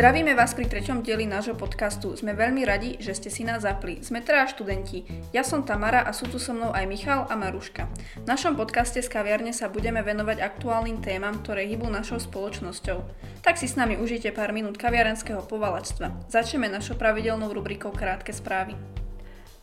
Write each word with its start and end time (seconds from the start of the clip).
Zdravíme 0.00 0.32
vás 0.32 0.56
pri 0.56 0.64
treťom 0.64 1.04
dieli 1.04 1.28
nášho 1.28 1.52
podcastu. 1.52 2.16
Sme 2.16 2.32
veľmi 2.32 2.64
radi, 2.64 2.96
že 3.04 3.12
ste 3.12 3.28
si 3.28 3.44
nás 3.44 3.68
zapli. 3.68 4.00
Sme 4.00 4.24
teda 4.24 4.48
študenti. 4.48 5.04
Ja 5.28 5.44
som 5.44 5.60
Tamara 5.60 6.08
a 6.08 6.16
sú 6.16 6.24
tu 6.24 6.40
so 6.40 6.56
mnou 6.56 6.72
aj 6.72 6.88
Michal 6.88 7.28
a 7.28 7.36
Maruška. 7.36 7.84
V 8.16 8.24
našom 8.24 8.56
podcaste 8.56 8.96
z 9.04 9.12
kaviarne 9.12 9.52
sa 9.52 9.68
budeme 9.68 10.00
venovať 10.00 10.40
aktuálnym 10.40 11.04
témam, 11.04 11.36
ktoré 11.44 11.68
hýbu 11.68 11.92
našou 11.92 12.16
spoločnosťou. 12.16 13.04
Tak 13.44 13.60
si 13.60 13.68
s 13.68 13.76
nami 13.76 14.00
užite 14.00 14.32
pár 14.32 14.56
minút 14.56 14.80
kaviarenského 14.80 15.44
povalačstva. 15.44 16.32
Začneme 16.32 16.72
našou 16.72 16.96
pravidelnou 16.96 17.52
rubrikou 17.52 17.92
Krátke 17.92 18.32
správy. 18.32 18.99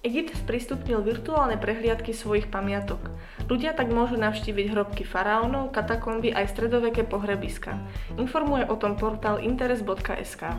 Egypt 0.06 0.38
sprístupnil 0.38 1.02
virtuálne 1.02 1.58
prehliadky 1.58 2.14
svojich 2.14 2.54
pamiatok. 2.54 3.02
Ľudia 3.50 3.74
tak 3.74 3.90
môžu 3.90 4.14
navštíviť 4.22 4.70
hrobky 4.70 5.02
faraónov, 5.02 5.74
katakomby 5.74 6.30
aj 6.38 6.54
stredoveké 6.54 7.02
pohrebiska. 7.02 7.74
Informuje 8.22 8.70
o 8.70 8.78
tom 8.78 8.94
portál 8.94 9.42
interes.sk. 9.42 10.54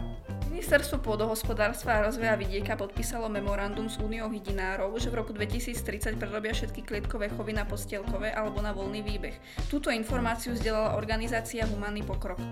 Ministerstvo 0.59 0.99
pôdohospodárstva 0.99 2.03
a 2.03 2.11
rozvoja 2.11 2.35
vidieka 2.35 2.75
podpísalo 2.75 3.31
memorandum 3.31 3.87
s 3.87 4.03
Úniou 4.03 4.27
hydinárov, 4.27 4.91
že 4.99 5.07
v 5.07 5.23
roku 5.23 5.31
2030 5.31 6.19
prerobia 6.19 6.51
všetky 6.51 6.83
klietkové 6.83 7.31
chovy 7.31 7.55
na 7.55 7.63
postielkové 7.63 8.35
alebo 8.35 8.59
na 8.59 8.75
voľný 8.75 9.07
výbeh. 9.07 9.39
Túto 9.71 9.95
informáciu 9.95 10.59
zdieľala 10.59 10.99
organizácia 10.99 11.63
Humanný 11.63 12.03
pokrok. 12.03 12.43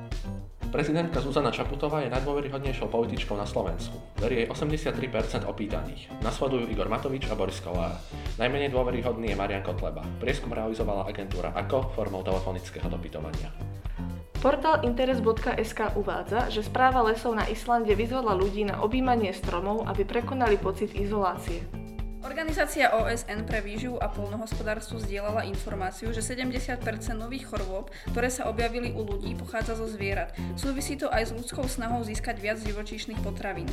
Prezidentka 0.66 1.22
Zuzana 1.22 1.54
Čaputová 1.54 2.02
je 2.02 2.10
najdôveryhodnejšou 2.10 2.90
političkou 2.90 3.38
na 3.38 3.46
Slovensku. 3.46 3.96
Verí 4.18 4.44
jej 4.44 4.48
83% 4.50 5.46
opýtaných. 5.46 6.10
Nasledujú 6.20 6.66
Igor 6.66 6.90
Matovič 6.90 7.30
a 7.30 7.38
Boris 7.38 7.62
Kolár. 7.62 7.94
Najmenej 8.36 8.74
dôveryhodný 8.74 9.30
je 9.32 9.38
Marian 9.38 9.62
Kotleba. 9.62 10.02
Prieskum 10.18 10.50
realizovala 10.50 11.06
agentúra 11.06 11.54
AKO 11.54 11.94
formou 11.94 12.26
telefonického 12.26 12.90
dopytovania. 12.90 13.54
Portál 14.42 14.84
interes.sk 14.84 15.96
uvádza, 15.96 16.52
že 16.52 16.66
správa 16.66 17.00
lesov 17.02 17.34
na 17.34 17.48
Islande 17.48 17.96
vyzvala 17.96 18.36
ľudí 18.36 18.68
na 18.68 18.78
objímanie 18.84 19.32
stromov, 19.32 19.88
aby 19.88 20.04
prekonali 20.04 20.60
pocit 20.60 20.92
izolácie. 20.92 21.85
Organizácia 22.26 22.90
OSN 22.90 23.46
pre 23.46 23.62
výživu 23.62 24.02
a 24.02 24.10
polnohospodárstvo 24.10 24.98
zdieľala 24.98 25.46
informáciu, 25.46 26.10
že 26.10 26.26
70% 26.26 26.82
nových 27.14 27.46
chorôb, 27.46 27.94
ktoré 28.10 28.26
sa 28.34 28.50
objavili 28.50 28.90
u 28.90 29.06
ľudí, 29.06 29.38
pochádza 29.38 29.78
zo 29.78 29.86
zvierat. 29.86 30.34
Súvisí 30.58 30.98
to 30.98 31.06
aj 31.06 31.30
s 31.30 31.34
ľudskou 31.38 31.70
snahou 31.70 32.02
získať 32.02 32.42
viac 32.42 32.58
živočíšnych 32.58 33.22
potravín. 33.22 33.70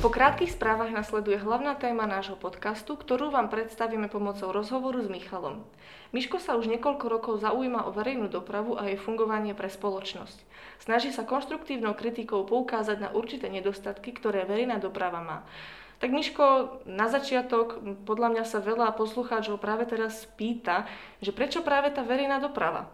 Po 0.00 0.08
krátkých 0.08 0.56
správach 0.56 0.88
nasleduje 0.88 1.36
hlavná 1.36 1.76
téma 1.76 2.08
nášho 2.08 2.32
podcastu, 2.32 2.96
ktorú 2.96 3.28
vám 3.28 3.52
predstavíme 3.52 4.08
pomocou 4.08 4.48
rozhovoru 4.48 5.04
s 5.04 5.12
Michalom. 5.12 5.60
Miško 6.16 6.40
sa 6.40 6.56
už 6.56 6.72
niekoľko 6.72 7.04
rokov 7.04 7.44
zaujíma 7.44 7.84
o 7.84 7.92
verejnú 7.92 8.32
dopravu 8.32 8.80
a 8.80 8.88
jej 8.88 8.96
fungovanie 8.96 9.52
pre 9.52 9.68
spoločnosť. 9.68 10.40
Snaží 10.80 11.12
sa 11.12 11.28
konštruktívnou 11.28 11.92
kritikou 11.92 12.48
poukázať 12.48 12.96
na 12.96 13.08
určité 13.12 13.52
nedostatky, 13.52 14.16
ktoré 14.16 14.48
verejná 14.48 14.80
doprava 14.80 15.20
má. 15.20 15.38
Tak 16.00 16.16
Miško, 16.16 16.80
na 16.88 17.12
začiatok, 17.12 17.84
podľa 18.08 18.40
mňa 18.40 18.44
sa 18.48 18.64
veľa 18.64 18.96
poslucháčov 18.96 19.60
práve 19.60 19.84
teraz 19.84 20.24
pýta, 20.40 20.88
že 21.20 21.28
prečo 21.28 21.60
práve 21.60 21.92
tá 21.92 22.00
verejná 22.00 22.40
doprava? 22.40 22.88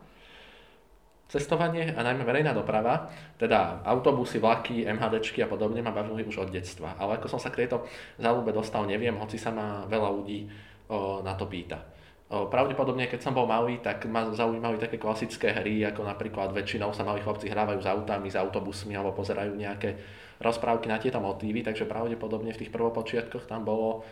Cestovanie 1.26 1.90
a 1.90 2.06
najmä 2.06 2.22
verejná 2.22 2.54
doprava, 2.54 3.10
teda 3.34 3.82
autobusy, 3.82 4.38
vlaky, 4.38 4.86
MHDčky 4.86 5.42
a 5.42 5.50
podobne 5.50 5.82
ma 5.82 5.90
bavili 5.90 6.22
už 6.22 6.46
od 6.46 6.54
detstva. 6.54 6.94
Ale 7.02 7.18
ako 7.18 7.26
som 7.34 7.40
sa 7.42 7.50
k 7.50 7.66
tejto 7.66 7.82
záľube 8.22 8.54
dostal, 8.54 8.86
neviem, 8.86 9.18
hoci 9.18 9.34
sa 9.34 9.50
ma 9.50 9.82
veľa 9.90 10.10
ľudí 10.14 10.46
o, 10.86 11.26
na 11.26 11.34
to 11.34 11.50
pýta. 11.50 11.82
O, 12.30 12.46
pravdepodobne, 12.46 13.10
keď 13.10 13.26
som 13.26 13.34
bol 13.34 13.50
malý, 13.50 13.82
tak 13.82 14.06
ma 14.06 14.30
zaujímali 14.30 14.78
také 14.78 15.02
klasické 15.02 15.50
hry, 15.50 15.82
ako 15.90 16.06
napríklad 16.06 16.54
väčšinou 16.54 16.94
sa 16.94 17.02
malí 17.02 17.26
chlapci 17.26 17.50
hrávajú 17.50 17.82
s 17.82 17.90
autami, 17.90 18.30
s 18.30 18.38
autobusmi 18.38 18.94
alebo 18.94 19.10
pozerajú 19.18 19.50
nejaké 19.58 19.98
rozprávky 20.38 20.86
na 20.86 21.02
tieto 21.02 21.18
motívy, 21.18 21.66
takže 21.66 21.90
pravdepodobne 21.90 22.54
v 22.54 22.60
tých 22.62 22.70
prvopočiatkoch 22.70 23.50
tam 23.50 23.66
bolo 23.66 24.06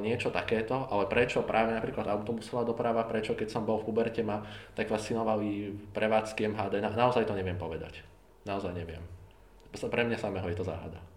niečo 0.00 0.30
takéto, 0.30 0.86
ale 0.88 1.10
prečo 1.10 1.42
práve 1.42 1.74
napríklad 1.74 2.06
autobusová 2.06 2.62
doprava, 2.62 3.04
prečo 3.08 3.34
keď 3.34 3.48
som 3.50 3.62
bol 3.66 3.80
v 3.80 3.90
Huberte 3.90 4.22
ma 4.22 4.44
tak 4.76 4.88
fascinovali 4.88 5.74
prevádzky 5.92 6.52
MHD, 6.52 6.84
na, 6.84 6.90
naozaj 6.92 7.26
to 7.26 7.34
neviem 7.34 7.58
povedať. 7.58 8.04
Naozaj 8.46 8.72
neviem. 8.72 9.02
Pre 9.70 10.02
mňa 10.06 10.18
samého 10.18 10.46
je 10.50 10.58
to 10.58 10.66
záhada. 10.66 11.09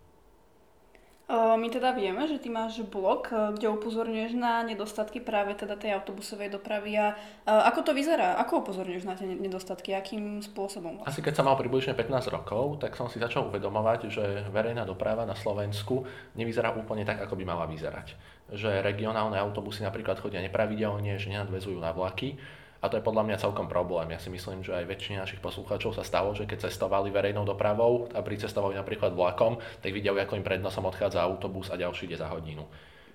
My 1.34 1.66
teda 1.66 1.98
vieme, 1.98 2.30
že 2.30 2.38
ty 2.38 2.54
máš 2.54 2.86
blog, 2.86 3.34
kde 3.58 3.66
upozorňuješ 3.74 4.38
na 4.38 4.62
nedostatky 4.62 5.18
práve 5.18 5.58
teda 5.58 5.74
tej 5.74 5.98
autobusovej 5.98 6.54
dopravy 6.54 6.94
a 6.94 7.18
ako 7.50 7.90
to 7.90 7.92
vyzerá? 7.98 8.38
Ako 8.38 8.62
upozorňuješ 8.62 9.04
na 9.10 9.18
tie 9.18 9.26
nedostatky? 9.26 9.98
Akým 9.98 10.46
spôsobom? 10.46 11.02
Asi 11.02 11.26
keď 11.26 11.42
som 11.42 11.50
mal 11.50 11.58
približne 11.58 11.98
15 11.98 12.30
rokov, 12.30 12.78
tak 12.78 12.94
som 12.94 13.10
si 13.10 13.18
začal 13.18 13.50
uvedomovať, 13.50 14.00
že 14.14 14.46
verejná 14.54 14.86
doprava 14.86 15.26
na 15.26 15.34
Slovensku 15.34 16.06
nevyzerá 16.38 16.70
úplne 16.78 17.02
tak, 17.02 17.26
ako 17.26 17.34
by 17.34 17.44
mala 17.50 17.66
vyzerať. 17.66 18.14
Že 18.54 18.86
regionálne 18.86 19.42
autobusy 19.42 19.82
napríklad 19.82 20.22
chodia 20.22 20.38
nepravidelne, 20.46 21.18
že 21.18 21.34
nenadvezujú 21.34 21.82
na 21.82 21.90
vlaky 21.90 22.38
a 22.84 22.92
to 22.92 23.00
je 23.00 23.08
podľa 23.08 23.24
mňa 23.24 23.38
celkom 23.40 23.72
problém. 23.72 24.12
Ja 24.12 24.20
si 24.20 24.28
myslím, 24.28 24.60
že 24.60 24.76
aj 24.76 24.92
väčšina 24.92 25.24
našich 25.24 25.40
poslucháčov 25.40 25.96
sa 25.96 26.04
stalo, 26.04 26.36
že 26.36 26.44
keď 26.44 26.68
cestovali 26.68 27.16
verejnou 27.16 27.48
dopravou 27.48 28.12
a 28.12 28.20
pricestovali 28.20 28.76
napríklad 28.76 29.16
vlakom, 29.16 29.56
tak 29.80 29.96
videli, 29.96 30.20
ako 30.20 30.36
im 30.36 30.44
pred 30.44 30.60
odchádza 30.60 31.24
autobus 31.24 31.72
a 31.72 31.80
ďalší 31.80 32.12
ide 32.12 32.20
za 32.20 32.28
hodinu. 32.28 32.68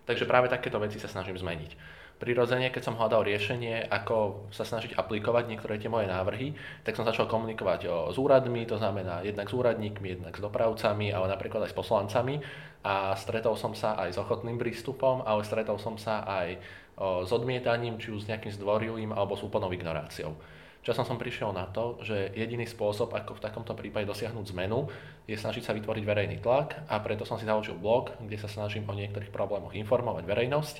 Takže 0.08 0.24
práve 0.24 0.48
takéto 0.48 0.80
veci 0.80 0.96
sa 0.96 1.04
snažím 1.04 1.36
zmeniť. 1.36 2.00
Prirodzene, 2.18 2.72
keď 2.72 2.82
som 2.82 2.98
hľadal 2.98 3.22
riešenie, 3.28 3.86
ako 3.92 4.48
sa 4.50 4.66
snažiť 4.66 4.96
aplikovať 4.96 5.52
niektoré 5.52 5.78
tie 5.78 5.86
moje 5.86 6.10
návrhy, 6.10 6.50
tak 6.82 6.98
som 6.98 7.06
začal 7.06 7.30
komunikovať 7.30 7.80
o, 7.86 8.10
s 8.10 8.18
úradmi, 8.18 8.66
to 8.66 8.74
znamená 8.74 9.22
jednak 9.22 9.46
s 9.46 9.54
úradníkmi, 9.54 10.18
jednak 10.18 10.34
s 10.34 10.42
dopravcami, 10.42 11.14
ale 11.14 11.30
napríklad 11.30 11.68
aj 11.68 11.70
s 11.70 11.78
poslancami. 11.78 12.42
A 12.82 13.14
stretol 13.14 13.54
som 13.54 13.70
sa 13.76 13.94
aj 14.00 14.16
s 14.16 14.18
ochotným 14.18 14.58
prístupom, 14.58 15.22
ale 15.22 15.46
stretol 15.46 15.78
som 15.78 15.94
sa 15.94 16.26
aj 16.26 16.58
s 16.98 17.30
odmietaním, 17.30 17.96
či 18.02 18.10
už 18.10 18.26
s 18.26 18.28
nejakým 18.28 18.52
zdvorilým 18.58 19.14
alebo 19.14 19.38
s 19.38 19.46
úplnou 19.46 19.70
ignoráciou. 19.70 20.34
Časom 20.82 21.04
som 21.04 21.18
prišiel 21.20 21.50
na 21.52 21.68
to, 21.68 22.00
že 22.02 22.32
jediný 22.34 22.64
spôsob, 22.64 23.12
ako 23.12 23.38
v 23.38 23.44
takomto 23.44 23.74
prípade 23.74 24.08
dosiahnuť 24.08 24.56
zmenu, 24.56 24.88
je 25.26 25.36
snažiť 25.36 25.66
sa 25.66 25.76
vytvoriť 25.76 26.04
verejný 26.06 26.38
tlak 26.40 26.86
a 26.88 26.96
preto 27.02 27.28
som 27.28 27.36
si 27.36 27.44
založil 27.44 27.76
blog, 27.76 28.14
kde 28.22 28.38
sa 28.38 28.48
snažím 28.48 28.88
o 28.88 28.96
niektorých 28.96 29.34
problémoch 29.34 29.74
informovať 29.74 30.24
verejnosť 30.24 30.76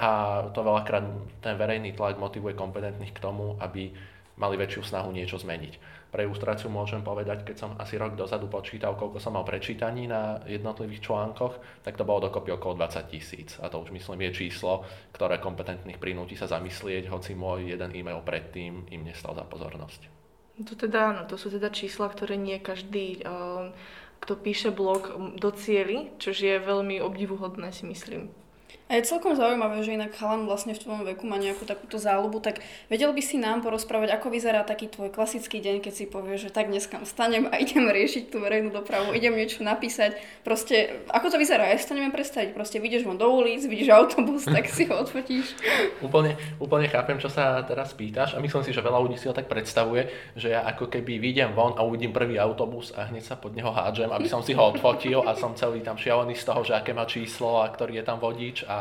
a 0.00 0.10
to 0.56 0.64
veľakrát 0.64 1.04
ten 1.44 1.54
verejný 1.60 1.92
tlak 1.92 2.16
motivuje 2.16 2.56
kompetentných 2.56 3.12
k 3.12 3.22
tomu, 3.22 3.60
aby 3.60 3.92
mali 4.40 4.56
väčšiu 4.56 4.82
snahu 4.88 5.12
niečo 5.12 5.36
zmeniť. 5.36 6.00
Pre 6.10 6.26
ilustráciu 6.26 6.72
môžem 6.72 7.04
povedať, 7.04 7.44
keď 7.44 7.56
som 7.60 7.70
asi 7.78 8.00
rok 8.00 8.16
dozadu 8.18 8.48
počítal, 8.50 8.96
koľko 8.96 9.20
som 9.20 9.36
mal 9.36 9.44
prečítaní 9.44 10.08
na 10.08 10.42
jednotlivých 10.48 11.06
článkoch, 11.06 11.84
tak 11.84 11.94
to 12.00 12.08
bolo 12.08 12.26
dokopy 12.26 12.56
okolo 12.56 12.80
20 12.82 13.12
tisíc. 13.12 13.60
A 13.62 13.70
to 13.70 13.78
už 13.78 13.94
myslím 13.94 14.26
je 14.26 14.48
číslo, 14.48 14.82
ktoré 15.14 15.38
kompetentných 15.38 16.00
prinúti 16.00 16.34
sa 16.34 16.50
zamyslieť, 16.50 17.12
hoci 17.12 17.36
môj 17.36 17.76
jeden 17.76 17.92
e-mail 17.94 18.24
predtým 18.24 18.90
im 18.90 19.02
nestal 19.06 19.36
za 19.36 19.44
pozornosť. 19.44 20.10
To, 20.66 20.74
teda, 20.76 21.14
no, 21.14 21.22
to 21.28 21.38
sú 21.38 21.48
teda 21.48 21.70
čísla, 21.70 22.10
ktoré 22.10 22.36
nie 22.36 22.58
každý, 22.60 23.22
um, 23.22 23.72
kto 24.20 24.34
píše 24.36 24.68
blog, 24.74 25.14
docieli, 25.38 26.12
čo 26.20 26.34
je 26.34 26.58
veľmi 26.58 27.00
obdivuhodné 27.00 27.72
si 27.72 27.86
myslím. 27.86 28.28
A 28.90 28.98
je 28.98 29.06
celkom 29.06 29.38
zaujímavé, 29.38 29.86
že 29.86 29.94
inak 29.94 30.18
chalan 30.18 30.50
vlastne 30.50 30.74
v 30.74 30.82
tvojom 30.82 31.06
veku 31.14 31.22
má 31.22 31.38
nejakú 31.38 31.62
takúto 31.62 31.94
záľubu, 31.94 32.42
tak 32.42 32.58
vedel 32.90 33.14
by 33.14 33.22
si 33.22 33.38
nám 33.38 33.62
porozprávať, 33.62 34.10
ako 34.18 34.34
vyzerá 34.34 34.66
taký 34.66 34.90
tvoj 34.90 35.14
klasický 35.14 35.62
deň, 35.62 35.78
keď 35.78 35.92
si 35.94 36.10
povieš, 36.10 36.38
že 36.40 36.50
tak 36.50 36.74
dneska 36.74 36.98
vstanem 37.06 37.46
a 37.46 37.54
idem 37.62 37.86
riešiť 37.86 38.34
tú 38.34 38.42
verejnú 38.42 38.74
dopravu, 38.74 39.14
idem 39.14 39.38
niečo 39.38 39.62
napísať. 39.62 40.18
Proste, 40.42 41.06
ako 41.06 41.30
to 41.30 41.36
vyzerá? 41.38 41.70
Ja 41.70 41.78
si 41.78 41.86
to 41.86 41.94
neviem 41.94 42.10
predstaviť. 42.10 42.50
Proste 42.50 42.82
vidíš 42.82 43.06
von 43.06 43.14
do 43.14 43.30
ulic, 43.30 43.62
vidíš 43.62 43.94
autobus, 43.94 44.42
tak 44.50 44.66
si 44.66 44.90
ho 44.90 45.06
odfotíš. 45.06 45.54
úplne, 46.06 46.34
úplne 46.58 46.90
chápem, 46.90 47.22
čo 47.22 47.30
sa 47.30 47.62
teraz 47.62 47.94
pýtaš 47.94 48.34
a 48.34 48.42
myslím 48.42 48.66
si, 48.66 48.74
že 48.74 48.82
veľa 48.82 48.98
ľudí 49.06 49.14
si 49.14 49.30
ho 49.30 49.34
tak 49.38 49.46
predstavuje, 49.46 50.34
že 50.34 50.50
ja 50.50 50.66
ako 50.66 50.90
keby 50.90 51.22
vidím 51.22 51.54
von 51.54 51.78
a 51.78 51.86
uvidím 51.86 52.10
prvý 52.10 52.42
autobus 52.42 52.90
a 52.98 53.06
hneď 53.06 53.22
sa 53.22 53.38
pod 53.38 53.54
neho 53.54 53.70
hádžem, 53.70 54.10
aby 54.10 54.26
som 54.26 54.42
si 54.42 54.50
ho 54.50 54.66
odfotil 54.66 55.22
a 55.22 55.38
som 55.38 55.54
celý 55.54 55.78
tam 55.78 55.94
šialený 55.94 56.34
z 56.34 56.42
toho, 56.42 56.66
že 56.66 56.74
aké 56.74 56.90
má 56.90 57.06
číslo 57.06 57.62
a 57.62 57.70
ktorý 57.70 58.02
je 58.02 58.04
tam 58.10 58.18
vodič 58.18 58.66
a 58.66 58.79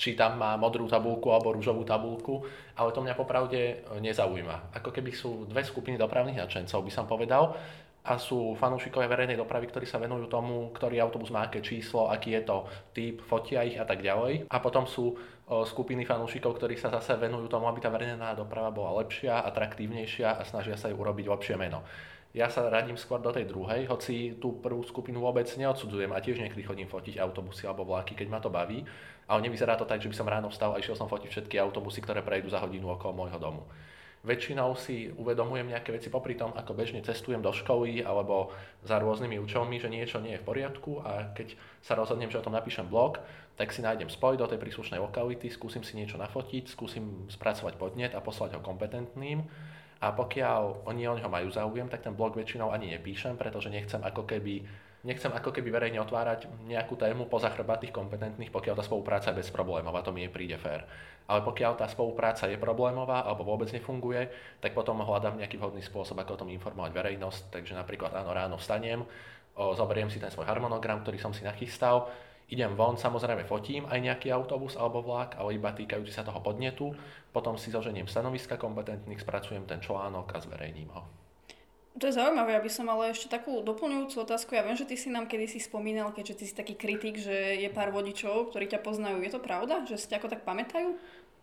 či 0.00 0.16
tam 0.16 0.38
má 0.38 0.54
modrú 0.56 0.86
tabulku 0.86 1.30
alebo 1.30 1.54
rúžovú 1.54 1.82
tabulku, 1.84 2.44
ale 2.76 2.90
to 2.94 3.00
mňa 3.04 3.14
popravde 3.14 3.60
e, 3.60 3.74
nezaujíma. 4.00 4.76
Ako 4.78 4.90
keby 4.94 5.10
sú 5.12 5.44
dve 5.48 5.66
skupiny 5.66 5.98
dopravných 5.98 6.40
nadšencov, 6.40 6.80
by 6.84 6.92
som 6.92 7.06
povedal, 7.08 7.56
a 8.00 8.16
sú 8.16 8.56
fanúšikovia 8.56 9.12
verejnej 9.12 9.36
dopravy, 9.36 9.68
ktorí 9.68 9.84
sa 9.84 10.00
venujú 10.00 10.24
tomu, 10.24 10.72
ktorý 10.72 11.04
autobus 11.04 11.28
má 11.28 11.44
aké 11.44 11.60
číslo, 11.60 12.08
aký 12.08 12.32
je 12.40 12.42
to 12.48 12.56
typ, 12.96 13.20
fotia 13.28 13.60
ich 13.60 13.76
a 13.76 13.84
tak 13.84 14.00
ďalej. 14.00 14.48
A 14.48 14.56
potom 14.64 14.88
sú 14.88 15.12
e, 15.12 15.14
skupiny 15.68 16.08
fanúšikov, 16.08 16.56
ktorí 16.56 16.80
sa 16.80 16.88
zase 16.88 17.20
venujú 17.20 17.52
tomu, 17.52 17.68
aby 17.68 17.84
tá 17.84 17.92
verejná 17.92 18.32
doprava 18.32 18.72
bola 18.72 19.04
lepšia, 19.04 19.44
atraktívnejšia 19.44 20.40
a 20.40 20.42
snažia 20.48 20.80
sa 20.80 20.88
ju 20.88 20.96
urobiť 20.96 21.28
lepšie 21.28 21.60
meno. 21.60 21.84
Ja 22.30 22.46
sa 22.46 22.70
radím 22.70 22.94
skôr 22.94 23.18
do 23.18 23.34
tej 23.34 23.50
druhej, 23.50 23.90
hoci 23.90 24.38
tú 24.38 24.62
prvú 24.62 24.86
skupinu 24.86 25.18
vôbec 25.18 25.50
neodsudzujem 25.50 26.14
a 26.14 26.22
tiež 26.22 26.38
niekedy 26.38 26.62
chodím 26.62 26.86
fotiť 26.86 27.18
autobusy 27.18 27.66
alebo 27.66 27.82
vláky, 27.82 28.14
keď 28.14 28.26
ma 28.30 28.38
to 28.38 28.46
baví, 28.46 28.86
ale 29.26 29.42
nevyzerá 29.42 29.74
to 29.74 29.82
tak, 29.82 29.98
že 29.98 30.06
by 30.06 30.14
som 30.14 30.30
ráno 30.30 30.46
vstal 30.46 30.70
a 30.70 30.78
išiel 30.78 30.94
som 30.94 31.10
fotiť 31.10 31.26
všetky 31.26 31.58
autobusy, 31.58 31.98
ktoré 31.98 32.22
prejdú 32.22 32.46
za 32.46 32.62
hodinu 32.62 32.94
okolo 32.94 33.26
môjho 33.26 33.38
domu. 33.42 33.66
väčšinou 34.20 34.76
si 34.76 35.08
uvedomujem 35.16 35.72
nejaké 35.72 35.96
veci 35.96 36.12
popri 36.12 36.36
tom, 36.36 36.52
ako 36.52 36.76
bežne 36.76 37.00
cestujem 37.00 37.40
do 37.40 37.50
školy 37.50 38.04
alebo 38.04 38.52
za 38.84 39.00
rôznymi 39.00 39.40
účelmi, 39.40 39.80
že 39.80 39.88
niečo 39.88 40.20
nie 40.20 40.36
je 40.36 40.42
v 40.44 40.46
poriadku 40.46 41.00
a 41.00 41.32
keď 41.32 41.56
sa 41.80 41.96
rozhodnem, 41.96 42.28
že 42.28 42.38
o 42.38 42.44
tom 42.44 42.52
napíšem 42.52 42.84
blog, 42.84 43.18
tak 43.56 43.72
si 43.72 43.80
nájdem 43.80 44.12
spoj 44.12 44.36
do 44.36 44.44
tej 44.46 44.60
príslušnej 44.60 45.00
lokality, 45.00 45.48
skúsim 45.48 45.80
si 45.80 45.96
niečo 45.96 46.20
nafotiť, 46.20 46.68
skúsim 46.68 47.26
spracovať 47.32 47.74
podnet 47.80 48.12
a 48.12 48.20
poslať 48.20 48.54
ho 48.54 48.60
kompetentným. 48.60 49.48
A 50.00 50.16
pokiaľ 50.16 50.88
oni 50.88 51.04
o 51.08 51.16
neho 51.16 51.28
majú 51.28 51.52
záujem, 51.52 51.84
tak 51.92 52.00
ten 52.00 52.16
blog 52.16 52.32
väčšinou 52.32 52.72
ani 52.72 52.96
nepíšem, 52.96 53.36
pretože 53.36 53.68
nechcem 53.68 54.00
ako 54.00 54.24
keby 54.24 54.64
nechcem 55.00 55.32
ako 55.32 55.56
keby 55.56 55.72
verejne 55.72 56.00
otvárať 56.04 56.44
nejakú 56.68 56.92
tému 56.92 57.24
poza 57.24 57.48
chrbát 57.48 57.80
kompetentných, 57.88 58.52
pokiaľ 58.52 58.74
tá 58.76 58.84
spolupráca 58.84 59.32
je 59.32 59.40
bez 59.40 59.48
problémov 59.48 59.96
a 59.96 60.04
to 60.04 60.12
mi 60.12 60.28
príde 60.28 60.60
fér. 60.60 60.84
Ale 61.24 61.40
pokiaľ 61.40 61.80
tá 61.80 61.88
spolupráca 61.88 62.44
je 62.44 62.60
problémová 62.60 63.24
alebo 63.24 63.46
vôbec 63.48 63.72
nefunguje, 63.72 64.28
tak 64.60 64.76
potom 64.76 65.00
hľadám 65.00 65.40
nejaký 65.40 65.56
vhodný 65.56 65.80
spôsob, 65.80 66.20
ako 66.20 66.36
o 66.36 66.40
tom 66.44 66.50
informovať 66.52 66.92
verejnosť. 66.92 67.42
Takže 67.48 67.72
napríklad 67.80 68.12
áno, 68.12 68.36
ráno 68.36 68.56
vstanem, 68.60 69.00
o, 69.56 69.72
zoberiem 69.72 70.12
si 70.12 70.20
ten 70.20 70.28
svoj 70.28 70.44
harmonogram, 70.44 71.00
ktorý 71.00 71.16
som 71.16 71.32
si 71.32 71.46
nachystal, 71.48 72.12
idem 72.50 72.74
von, 72.74 72.98
samozrejme 72.98 73.46
fotím 73.46 73.86
aj 73.86 73.98
nejaký 74.02 74.28
autobus 74.34 74.74
alebo 74.74 75.00
vlak, 75.00 75.38
ale 75.38 75.56
iba 75.56 75.70
týkajúci 75.70 76.10
sa 76.10 76.26
toho 76.26 76.42
podnetu, 76.42 76.92
potom 77.30 77.54
si 77.54 77.70
zoženiem 77.70 78.10
stanoviska 78.10 78.58
kompetentných, 78.58 79.22
spracujem 79.22 79.64
ten 79.64 79.78
článok 79.78 80.34
a 80.34 80.38
zverejním 80.42 80.90
ho. 80.90 81.06
To 81.98 82.06
je 82.06 82.14
zaujímavé, 82.14 82.54
aby 82.54 82.70
som 82.70 82.86
ale 82.86 83.10
ešte 83.10 83.26
takú 83.26 83.66
doplňujúcu 83.66 84.22
otázku. 84.22 84.54
Ja 84.54 84.62
viem, 84.62 84.78
že 84.78 84.86
ty 84.86 84.94
si 84.94 85.10
nám 85.10 85.26
kedysi 85.26 85.58
spomínal, 85.58 86.14
keďže 86.14 86.38
ty 86.38 86.44
si 86.46 86.54
taký 86.54 86.78
kritik, 86.78 87.18
že 87.18 87.58
je 87.58 87.66
pár 87.66 87.90
vodičov, 87.90 88.54
ktorí 88.54 88.70
ťa 88.70 88.80
poznajú. 88.80 89.18
Je 89.26 89.32
to 89.34 89.42
pravda, 89.42 89.82
že 89.90 89.98
si 89.98 90.06
ťa 90.06 90.22
ako 90.22 90.28
tak 90.30 90.46
pamätajú? 90.46 90.94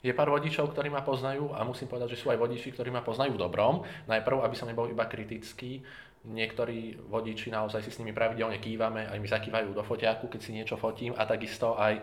Je 0.05 0.13
pár 0.15 0.31
vodičov, 0.31 0.71
ktorí 0.71 0.87
ma 0.87 1.03
poznajú 1.03 1.51
a 1.51 1.67
musím 1.67 1.91
povedať, 1.91 2.15
že 2.15 2.21
sú 2.21 2.31
aj 2.31 2.39
vodiči, 2.39 2.69
ktorí 2.71 2.93
ma 2.93 3.03
poznajú 3.03 3.35
v 3.35 3.41
dobrom. 3.43 3.83
Najprv, 4.07 4.45
aby 4.45 4.55
som 4.55 4.69
nebol 4.69 4.87
iba 4.87 5.03
kritický, 5.09 5.83
niektorí 6.25 6.97
vodiči 7.07 7.53
naozaj 7.53 7.85
si 7.85 7.91
s 7.93 7.99
nimi 8.01 8.15
pravidelne 8.15 8.57
kývame, 8.57 9.05
aj 9.05 9.19
mi 9.21 9.29
zakývajú 9.29 9.75
do 9.75 9.83
foťáku, 9.85 10.31
keď 10.31 10.41
si 10.41 10.55
niečo 10.55 10.79
fotím 10.79 11.13
a 11.13 11.27
takisto 11.29 11.77
aj 11.77 12.01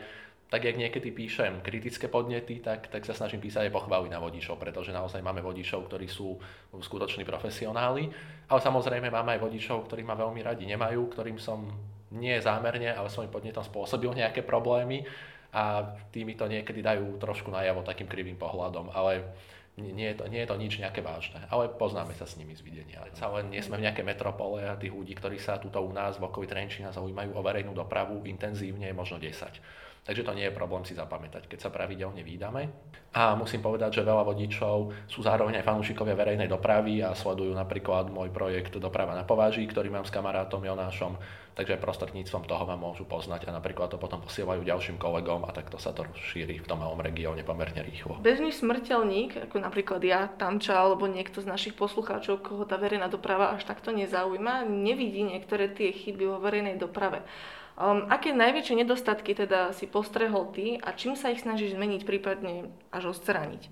tak 0.55 0.71
jak 0.71 0.77
niekedy 0.77 1.11
píšem 1.11 1.65
kritické 1.67 2.07
podnety, 2.07 2.63
tak, 2.63 2.87
tak 2.87 3.03
sa 3.03 3.11
snažím 3.11 3.43
písať 3.43 3.67
aj 3.67 3.75
pochvály 3.75 4.07
na 4.07 4.23
vodičov, 4.23 4.61
pretože 4.61 4.95
naozaj 4.95 5.19
máme 5.19 5.43
vodičov, 5.43 5.89
ktorí 5.89 6.07
sú 6.07 6.39
skutoční 6.79 7.27
profesionáli, 7.27 8.07
ale 8.47 8.61
samozrejme 8.63 9.11
máme 9.11 9.35
aj 9.35 9.41
vodičov, 9.41 9.89
ktorí 9.91 10.07
ma 10.07 10.15
veľmi 10.15 10.47
radi 10.47 10.69
nemajú, 10.69 11.11
ktorým 11.11 11.43
som 11.43 11.75
nie 12.15 12.39
zámerne, 12.39 12.95
ale 12.95 13.11
svojim 13.11 13.33
podnetom 13.35 13.67
spôsobil 13.67 14.15
nejaké 14.15 14.47
problémy 14.47 15.03
a 15.51 15.91
tými 16.15 16.39
to 16.39 16.47
niekedy 16.47 16.83
dajú 16.83 17.19
trošku 17.19 17.51
najavo 17.51 17.83
takým 17.83 18.07
krivým 18.07 18.39
pohľadom, 18.39 18.95
ale 18.95 19.35
nie 19.75 20.07
je, 20.15 20.23
to, 20.23 20.31
nie 20.31 20.39
je 20.39 20.49
to 20.49 20.55
nič 20.55 20.79
nejaké 20.79 21.03
vážne, 21.03 21.43
ale 21.51 21.67
poznáme 21.67 22.15
sa 22.15 22.31
s 22.31 22.39
nimi 22.39 22.55
z 22.55 22.63
videnia. 22.63 23.03
Ale 23.19 23.43
nie 23.43 23.59
sme 23.59 23.83
v 23.83 23.91
nejaké 23.91 24.07
metropole 24.07 24.63
a 24.63 24.79
tých 24.79 24.95
ľudí, 24.95 25.19
ktorí 25.19 25.43
sa 25.43 25.59
tuto 25.59 25.83
u 25.83 25.91
nás 25.91 26.15
v 26.23 26.31
okolí 26.31 26.47
Trenčína 26.47 26.95
zaujímajú 26.95 27.35
o 27.35 27.43
verejnú 27.43 27.75
dopravu 27.75 28.23
intenzívne, 28.23 28.87
je 28.87 28.95
možno 28.95 29.19
10. 29.19 29.35
Takže 30.05 30.21
to 30.21 30.37
nie 30.37 30.45
je 30.47 30.53
problém 30.53 30.85
si 30.85 30.93
zapamätať, 30.93 31.49
keď 31.49 31.59
sa 31.59 31.73
pravidelne 31.73 32.21
výdame. 32.21 32.69
A 33.17 33.33
musím 33.35 33.65
povedať, 33.65 33.99
že 33.99 34.07
veľa 34.07 34.23
vodičov 34.23 35.09
sú 35.09 35.25
zároveň 35.25 35.59
aj 35.59 35.67
fanúšikovia 35.67 36.13
verejnej 36.13 36.47
dopravy 36.47 37.01
a 37.01 37.17
sledujú 37.17 37.57
napríklad 37.57 38.13
môj 38.13 38.29
projekt 38.29 38.77
Doprava 38.77 39.17
na 39.17 39.25
pováží, 39.25 39.65
ktorý 39.65 39.89
mám 39.89 40.05
s 40.05 40.13
kamarátom 40.13 40.61
Jonášom, 40.61 41.17
takže 41.55 41.79
prostredníctvom 41.79 42.51
toho 42.51 42.67
ma 42.67 42.75
môžu 42.75 43.07
poznať 43.07 43.47
a 43.49 43.55
napríklad 43.55 43.95
to 43.95 43.99
potom 43.99 44.21
posielajú 44.21 44.67
ďalším 44.67 44.99
kolegom 44.99 45.47
a 45.47 45.55
takto 45.55 45.79
sa 45.79 45.95
to 45.95 46.03
šíri 46.19 46.59
v 46.59 46.67
tom 46.67 46.83
malom 46.83 46.99
regióne 46.99 47.47
pomerne 47.47 47.81
rýchlo. 47.81 48.19
Bežný 48.21 48.51
smrteľník, 48.51 49.51
ako 49.51 49.57
napríklad 49.63 50.03
ja, 50.03 50.27
Tamča 50.27 50.75
alebo 50.75 51.07
niekto 51.07 51.41
z 51.41 51.47
našich 51.49 51.75
poslucháčov, 51.79 52.43
koho 52.43 52.67
tá 52.67 52.75
verejná 52.75 53.07
doprava 53.07 53.55
až 53.55 53.65
takto 53.65 53.95
nezaujíma, 53.95 54.67
nevidí 54.67 55.23
niektoré 55.23 55.71
tie 55.71 55.95
chyby 55.95 56.27
vo 56.27 56.39
verejnej 56.43 56.77
doprave. 56.77 57.23
Um, 57.75 58.07
aké 58.07 58.31
najväčšie 58.31 58.87
nedostatky 58.87 59.35
teda 59.35 59.75
si 59.75 59.91
postrehol 59.91 60.55
ty 60.55 60.79
a 60.79 60.95
čím 60.95 61.19
sa 61.19 61.35
ich 61.35 61.43
snažíš 61.43 61.75
zmeniť, 61.75 62.07
prípadne 62.07 62.71
až 62.95 63.19
odstrániť? 63.19 63.67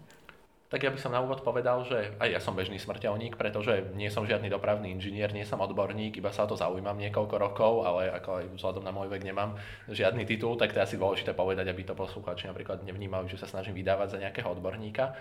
Tak 0.73 0.81
ja 0.81 0.89
by 0.89 0.97
som 0.97 1.13
na 1.13 1.21
úvod 1.21 1.45
povedal, 1.45 1.85
že 1.85 2.17
aj 2.17 2.29
ja 2.33 2.41
som 2.41 2.57
bežný 2.57 2.81
smrteľník, 2.81 3.37
pretože 3.37 3.93
nie 3.93 4.09
som 4.09 4.25
žiadny 4.25 4.49
dopravný 4.49 4.89
inžinier, 4.89 5.29
nie 5.29 5.45
som 5.45 5.61
odborník, 5.61 6.17
iba 6.17 6.33
sa 6.33 6.49
to 6.49 6.57
zaujímam 6.57 6.97
niekoľko 6.97 7.37
rokov, 7.37 7.85
ale 7.85 8.09
ako 8.09 8.41
aj 8.41 8.45
vzhľadom 8.57 8.81
na 8.81 8.89
môj 8.89 9.13
vek 9.13 9.21
nemám 9.21 9.53
žiadny 9.93 10.25
titul, 10.25 10.57
tak 10.57 10.73
to 10.73 10.81
je 10.81 10.89
asi 10.89 10.97
dôležité 10.97 11.37
povedať, 11.37 11.69
aby 11.69 11.85
to 11.85 11.93
poslucháči 11.93 12.49
napríklad 12.49 12.89
nevnímali, 12.89 13.29
že 13.29 13.37
sa 13.37 13.45
snažím 13.45 13.77
vydávať 13.77 14.17
za 14.17 14.19
nejakého 14.25 14.49
odborníka. 14.49 15.13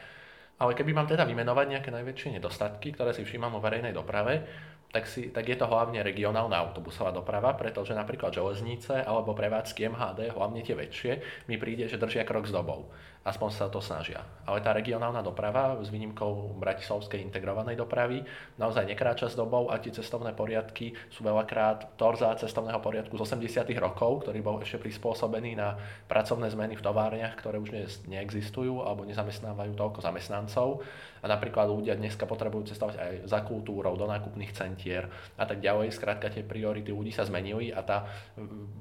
Ale 0.56 0.72
keby 0.72 0.96
mám 0.96 1.12
teda 1.12 1.28
vymenovať 1.28 1.68
nejaké 1.68 1.90
najväčšie 2.00 2.40
nedostatky, 2.40 2.96
ktoré 2.96 3.12
si 3.12 3.28
všímam 3.28 3.52
o 3.52 3.60
verejnej 3.60 3.92
doprave, 3.92 4.48
tak, 4.92 5.04
si, 5.04 5.36
tak 5.36 5.52
je 5.52 5.60
to 5.60 5.68
hlavne 5.68 6.00
regionálna 6.00 6.56
autobusová 6.64 7.12
doprava, 7.12 7.56
pretože 7.60 7.92
napríklad 7.92 8.32
železnice 8.32 9.04
alebo 9.04 9.36
prevádzky 9.36 9.88
MHD, 9.88 10.32
hlavne 10.32 10.64
tie 10.64 10.76
väčšie, 10.80 11.12
mi 11.52 11.60
príde, 11.60 11.92
že 11.92 12.00
držia 12.00 12.24
krok 12.24 12.48
s 12.48 12.56
dobou 12.56 12.88
aspoň 13.22 13.50
sa 13.54 13.70
to 13.70 13.78
snažia. 13.78 14.26
Ale 14.50 14.66
tá 14.66 14.74
regionálna 14.74 15.22
doprava 15.22 15.78
s 15.78 15.94
výnimkou 15.94 16.58
bratislavskej 16.58 17.22
integrovanej 17.22 17.78
dopravy 17.78 18.26
naozaj 18.58 18.90
nekráča 18.90 19.30
s 19.30 19.38
dobou 19.38 19.70
a 19.70 19.78
tie 19.78 19.94
cestovné 19.94 20.34
poriadky 20.34 20.98
sú 21.14 21.22
veľakrát 21.22 21.94
torza 22.02 22.34
cestovného 22.34 22.82
poriadku 22.82 23.14
z 23.22 23.22
80. 23.30 23.70
rokov, 23.78 24.26
ktorý 24.26 24.40
bol 24.42 24.58
ešte 24.66 24.82
prispôsobený 24.82 25.54
na 25.54 25.78
pracovné 26.10 26.50
zmeny 26.50 26.74
v 26.74 26.82
továrniach, 26.82 27.38
ktoré 27.38 27.62
už 27.62 27.70
dnes 27.70 28.02
neexistujú 28.10 28.82
alebo 28.82 29.06
nezamestnávajú 29.06 29.78
toľko 29.78 30.02
zamestnancov. 30.02 30.82
A 31.22 31.30
napríklad 31.30 31.70
ľudia 31.70 31.94
dneska 31.94 32.26
potrebujú 32.26 32.74
cestovať 32.74 32.96
aj 32.98 33.14
za 33.30 33.46
kultúrou, 33.46 33.94
do 33.94 34.10
nákupných 34.10 34.58
centier 34.58 35.06
a 35.38 35.46
tak 35.46 35.62
ďalej. 35.62 35.94
Skrátka 35.94 36.34
tie 36.34 36.42
priority 36.42 36.90
ľudí 36.90 37.14
sa 37.14 37.22
zmenili 37.22 37.70
a 37.70 37.86
tá 37.86 38.10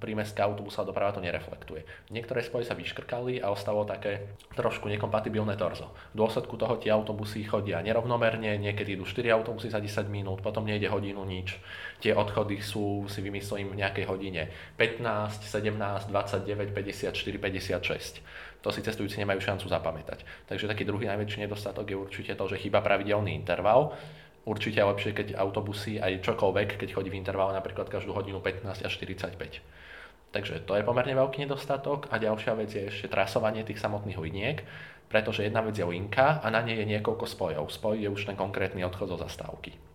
prímestská 0.01 0.49
autobusová 0.49 0.89
doprava 0.89 1.13
to 1.13 1.21
nereflektuje. 1.21 1.85
Niektoré 2.09 2.41
spoje 2.41 2.65
sa 2.65 2.73
vyškrkali 2.73 3.45
a 3.45 3.53
ostalo 3.53 3.85
také 3.85 4.30
trošku 4.55 4.91
nekompatibilné 4.91 5.55
torzo. 5.55 5.91
V 6.13 6.21
dôsledku 6.21 6.59
toho 6.59 6.77
tie 6.77 6.91
autobusy 6.91 7.47
chodia 7.47 7.79
nerovnomerne, 7.81 8.59
niekedy 8.59 8.99
idú 8.99 9.07
4 9.07 9.31
autobusy 9.31 9.71
za 9.71 9.79
10 9.79 10.11
minút, 10.11 10.43
potom 10.43 10.67
nejde 10.67 10.91
hodinu 10.91 11.23
nič. 11.23 11.57
Tie 12.03 12.11
odchody 12.11 12.59
sú, 12.59 13.07
si 13.07 13.23
vymyslím, 13.23 13.73
v 13.73 13.81
nejakej 13.81 14.05
hodine 14.11 14.51
15, 14.75 15.47
17, 15.47 16.11
29, 16.11 16.75
54, 16.75 17.15
56. 17.15 18.61
To 18.61 18.69
si 18.69 18.81
cestujúci 18.85 19.17
nemajú 19.23 19.41
šancu 19.41 19.67
zapamätať. 19.71 20.27
Takže 20.51 20.69
taký 20.69 20.85
druhý 20.85 21.09
najväčší 21.09 21.49
nedostatok 21.49 21.89
je 21.89 21.97
určite 21.97 22.33
to, 22.37 22.45
že 22.45 22.61
chýba 22.61 22.85
pravidelný 22.85 23.33
interval. 23.33 23.97
Určite 24.45 24.81
je 24.81 24.89
lepšie, 24.89 25.11
keď 25.13 25.29
autobusy 25.37 26.01
aj 26.01 26.25
čokoľvek, 26.25 26.81
keď 26.81 26.89
chodí 26.97 27.13
v 27.13 27.21
intervale 27.21 27.53
napríklad 27.57 27.93
každú 27.93 28.17
hodinu 28.17 28.41
15 28.41 28.85
až 28.85 28.93
45. 28.97 29.61
Takže 30.31 30.63
to 30.63 30.79
je 30.79 30.87
pomerne 30.87 31.11
veľký 31.19 31.43
nedostatok. 31.43 32.07
A 32.15 32.23
ďalšia 32.23 32.55
vec 32.55 32.71
je 32.71 32.87
ešte 32.87 33.11
trasovanie 33.11 33.67
tých 33.67 33.83
samotných 33.83 34.19
liniek, 34.23 34.63
pretože 35.11 35.43
jedna 35.43 35.59
vec 35.67 35.75
je 35.75 35.83
linka 35.83 36.39
a 36.39 36.47
na 36.55 36.63
nej 36.63 36.79
je 36.79 36.87
niekoľko 36.87 37.27
spojov. 37.27 37.67
Spoj 37.67 37.99
je 37.99 38.09
už 38.09 38.31
ten 38.31 38.39
konkrétny 38.39 38.87
odchod 38.87 39.11
zo 39.11 39.19
zastávky. 39.19 39.90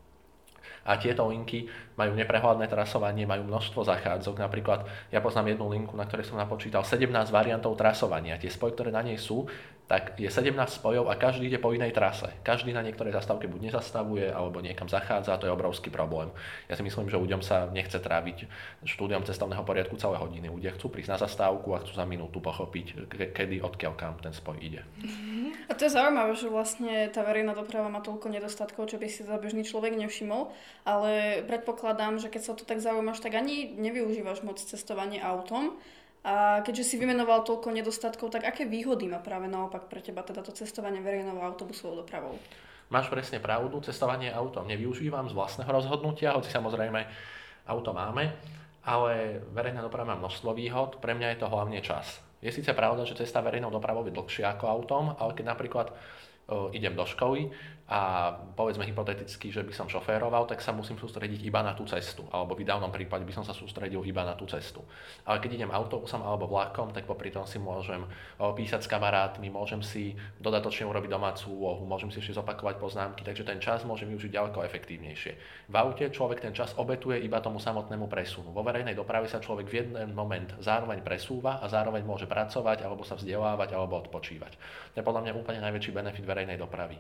A 0.86 1.02
tieto 1.02 1.26
linky 1.26 1.66
majú 1.98 2.14
neprehľadné 2.14 2.70
trasovanie, 2.70 3.26
majú 3.26 3.50
množstvo 3.50 3.82
zachádzok. 3.82 4.38
Napríklad 4.38 4.86
ja 5.10 5.18
poznám 5.18 5.58
jednu 5.58 5.66
linku, 5.74 5.98
na 5.98 6.06
ktorej 6.06 6.30
som 6.30 6.38
napočítal 6.38 6.86
17 6.86 7.10
variantov 7.34 7.74
trasovania. 7.74 8.38
Tie 8.38 8.54
spoje, 8.54 8.78
ktoré 8.78 8.94
na 8.94 9.02
nej 9.02 9.18
sú, 9.18 9.50
tak 9.86 10.18
je 10.18 10.26
17 10.26 10.58
spojov 10.82 11.10
a 11.10 11.14
každý 11.14 11.46
ide 11.46 11.62
po 11.62 11.70
inej 11.70 11.94
trase. 11.94 12.34
Každý 12.42 12.74
na 12.74 12.82
niektorej 12.82 13.14
zastávke 13.14 13.46
buď 13.46 13.70
nezastavuje, 13.70 14.34
alebo 14.34 14.58
niekam 14.58 14.90
zachádza 14.90 15.38
a 15.38 15.40
to 15.42 15.46
je 15.46 15.54
obrovský 15.54 15.94
problém. 15.94 16.34
Ja 16.66 16.74
si 16.74 16.82
myslím, 16.82 17.06
že 17.06 17.22
ľuďom 17.22 17.46
sa 17.46 17.70
nechce 17.70 18.02
tráviť 18.02 18.50
štúdiom 18.82 19.22
cestovného 19.22 19.62
poriadku 19.62 19.94
celé 20.02 20.18
hodiny. 20.18 20.50
Ľudia 20.50 20.74
chcú 20.74 20.90
prísť 20.90 21.14
na 21.14 21.22
zastávku 21.22 21.78
a 21.78 21.86
chcú 21.86 21.94
za 21.94 22.06
minútu 22.10 22.42
pochopiť, 22.42 23.06
kedy, 23.34 23.62
odkiaľ 23.62 23.94
kam 23.94 24.18
ten 24.18 24.34
spoj 24.34 24.58
ide. 24.58 24.82
A 25.70 25.74
to 25.74 25.86
je 25.88 25.96
zaujímavé, 25.98 26.38
že 26.38 26.52
vlastne 26.52 27.10
tá 27.10 27.26
verejná 27.26 27.58
doprava 27.58 27.90
má 27.90 28.00
toľko 28.00 28.30
nedostatkov, 28.30 28.92
čo 28.92 29.02
by 29.02 29.08
si 29.10 29.26
za 29.26 29.38
bežný 29.42 29.66
človek 29.66 29.98
nevšimol, 29.98 30.54
ale 30.86 31.42
predpokladám, 31.50 32.22
že 32.22 32.30
keď 32.30 32.42
sa 32.42 32.54
to 32.54 32.64
tak 32.68 32.80
zaujímaš, 32.80 33.24
tak 33.24 33.34
ani 33.34 33.74
nevyužívaš 33.76 34.46
moc 34.46 34.62
cestovanie 34.62 35.24
autom, 35.24 35.78
a 36.26 36.66
keďže 36.66 36.90
si 36.90 36.96
vymenoval 36.98 37.46
toľko 37.46 37.70
nedostatkov, 37.70 38.34
tak 38.34 38.50
aké 38.50 38.66
výhody 38.66 39.06
má 39.06 39.22
práve 39.22 39.46
naopak 39.46 39.86
pre 39.86 40.02
teba 40.02 40.26
teda 40.26 40.42
to 40.42 40.50
cestovanie 40.58 40.98
verejnou 40.98 41.38
autobusovou 41.38 42.02
dopravou? 42.02 42.34
Máš 42.90 43.14
presne 43.14 43.38
pravdu, 43.38 43.78
cestovanie 43.86 44.34
autom 44.34 44.66
nevyužívam 44.66 45.30
z 45.30 45.38
vlastného 45.38 45.70
rozhodnutia, 45.70 46.34
hoci 46.34 46.50
samozrejme 46.50 47.06
auto 47.70 47.94
máme, 47.94 48.34
ale 48.90 49.42
verejná 49.54 49.86
doprava 49.86 50.18
má 50.18 50.26
množstvo 50.26 50.58
výhod, 50.58 50.98
pre 50.98 51.14
mňa 51.14 51.38
je 51.38 51.40
to 51.46 51.48
hlavne 51.50 51.78
čas. 51.86 52.26
Je 52.46 52.54
síce 52.54 52.70
pravda, 52.78 53.02
že 53.10 53.18
cesta 53.18 53.42
verejnou 53.42 53.74
dopravou 53.74 54.06
je 54.06 54.14
dlhšia 54.14 54.54
ako 54.54 54.70
autom, 54.70 55.18
ale 55.18 55.34
keď 55.34 55.46
napríklad 55.50 55.88
idem 56.78 56.94
do 56.94 57.02
školy 57.10 57.50
a 57.86 58.34
povedzme 58.58 58.82
hypoteticky, 58.82 59.54
že 59.54 59.62
by 59.62 59.70
som 59.70 59.86
šoféroval, 59.86 60.50
tak 60.50 60.58
sa 60.58 60.74
musím 60.74 60.98
sústrediť 60.98 61.38
iba 61.46 61.62
na 61.62 61.78
tú 61.78 61.86
cestu. 61.86 62.26
Alebo 62.34 62.58
v 62.58 62.66
ideálnom 62.66 62.90
prípade 62.90 63.22
by 63.22 63.30
som 63.30 63.46
sa 63.46 63.54
sústredil 63.54 64.02
iba 64.02 64.26
na 64.26 64.34
tú 64.34 64.50
cestu. 64.50 64.82
Ale 65.22 65.38
keď 65.38 65.62
idem 65.62 65.70
autobusom 65.70 66.26
alebo 66.26 66.50
vlakom, 66.50 66.90
tak 66.90 67.06
popri 67.06 67.30
tom 67.30 67.46
si 67.46 67.62
môžem 67.62 68.02
písať 68.42 68.82
s 68.82 68.90
kamarátmi, 68.90 69.54
môžem 69.54 69.86
si 69.86 70.18
dodatočne 70.42 70.90
urobiť 70.90 71.14
domácu 71.14 71.46
úlohu, 71.54 71.86
môžem 71.86 72.10
si 72.10 72.26
ešte 72.26 72.42
zopakovať 72.42 72.82
poznámky, 72.82 73.22
takže 73.22 73.46
ten 73.46 73.62
čas 73.62 73.86
môžem 73.86 74.10
využiť 74.10 74.34
ďaleko 74.34 74.66
efektívnejšie. 74.66 75.32
V 75.70 75.76
aute 75.78 76.10
človek 76.10 76.42
ten 76.42 76.58
čas 76.58 76.74
obetuje 76.82 77.22
iba 77.22 77.38
tomu 77.38 77.62
samotnému 77.62 78.10
presunu. 78.10 78.50
Vo 78.50 78.66
verejnej 78.66 78.98
doprave 78.98 79.30
sa 79.30 79.38
človek 79.38 79.70
v 79.70 79.86
jeden 79.86 80.10
moment 80.18 80.58
zároveň 80.58 81.06
presúva 81.06 81.62
a 81.62 81.70
zároveň 81.70 82.02
môže 82.02 82.26
pracovať 82.26 82.82
alebo 82.82 83.06
sa 83.06 83.14
vzdelávať 83.14 83.78
alebo 83.78 84.02
odpočívať. 84.02 84.58
To 84.98 84.98
je 84.98 85.06
podľa 85.06 85.22
mňa 85.30 85.38
úplne 85.38 85.62
najväčší 85.62 85.94
benefit 85.94 86.26
verejnej 86.26 86.58
dopravy. 86.58 86.98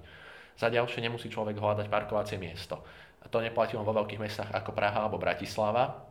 Za 0.55 0.71
ďalšie 0.71 1.03
nemusí 1.03 1.27
človek 1.27 1.59
hľadať 1.59 1.87
parkovacie 1.91 2.39
miesto. 2.39 2.79
To 3.27 3.43
neplatí 3.43 3.75
len 3.75 3.83
vo 3.83 3.95
veľkých 3.95 4.21
mestách 4.21 4.49
ako 4.53 4.71
Praha 4.71 5.03
alebo 5.03 5.19
Bratislava, 5.19 6.05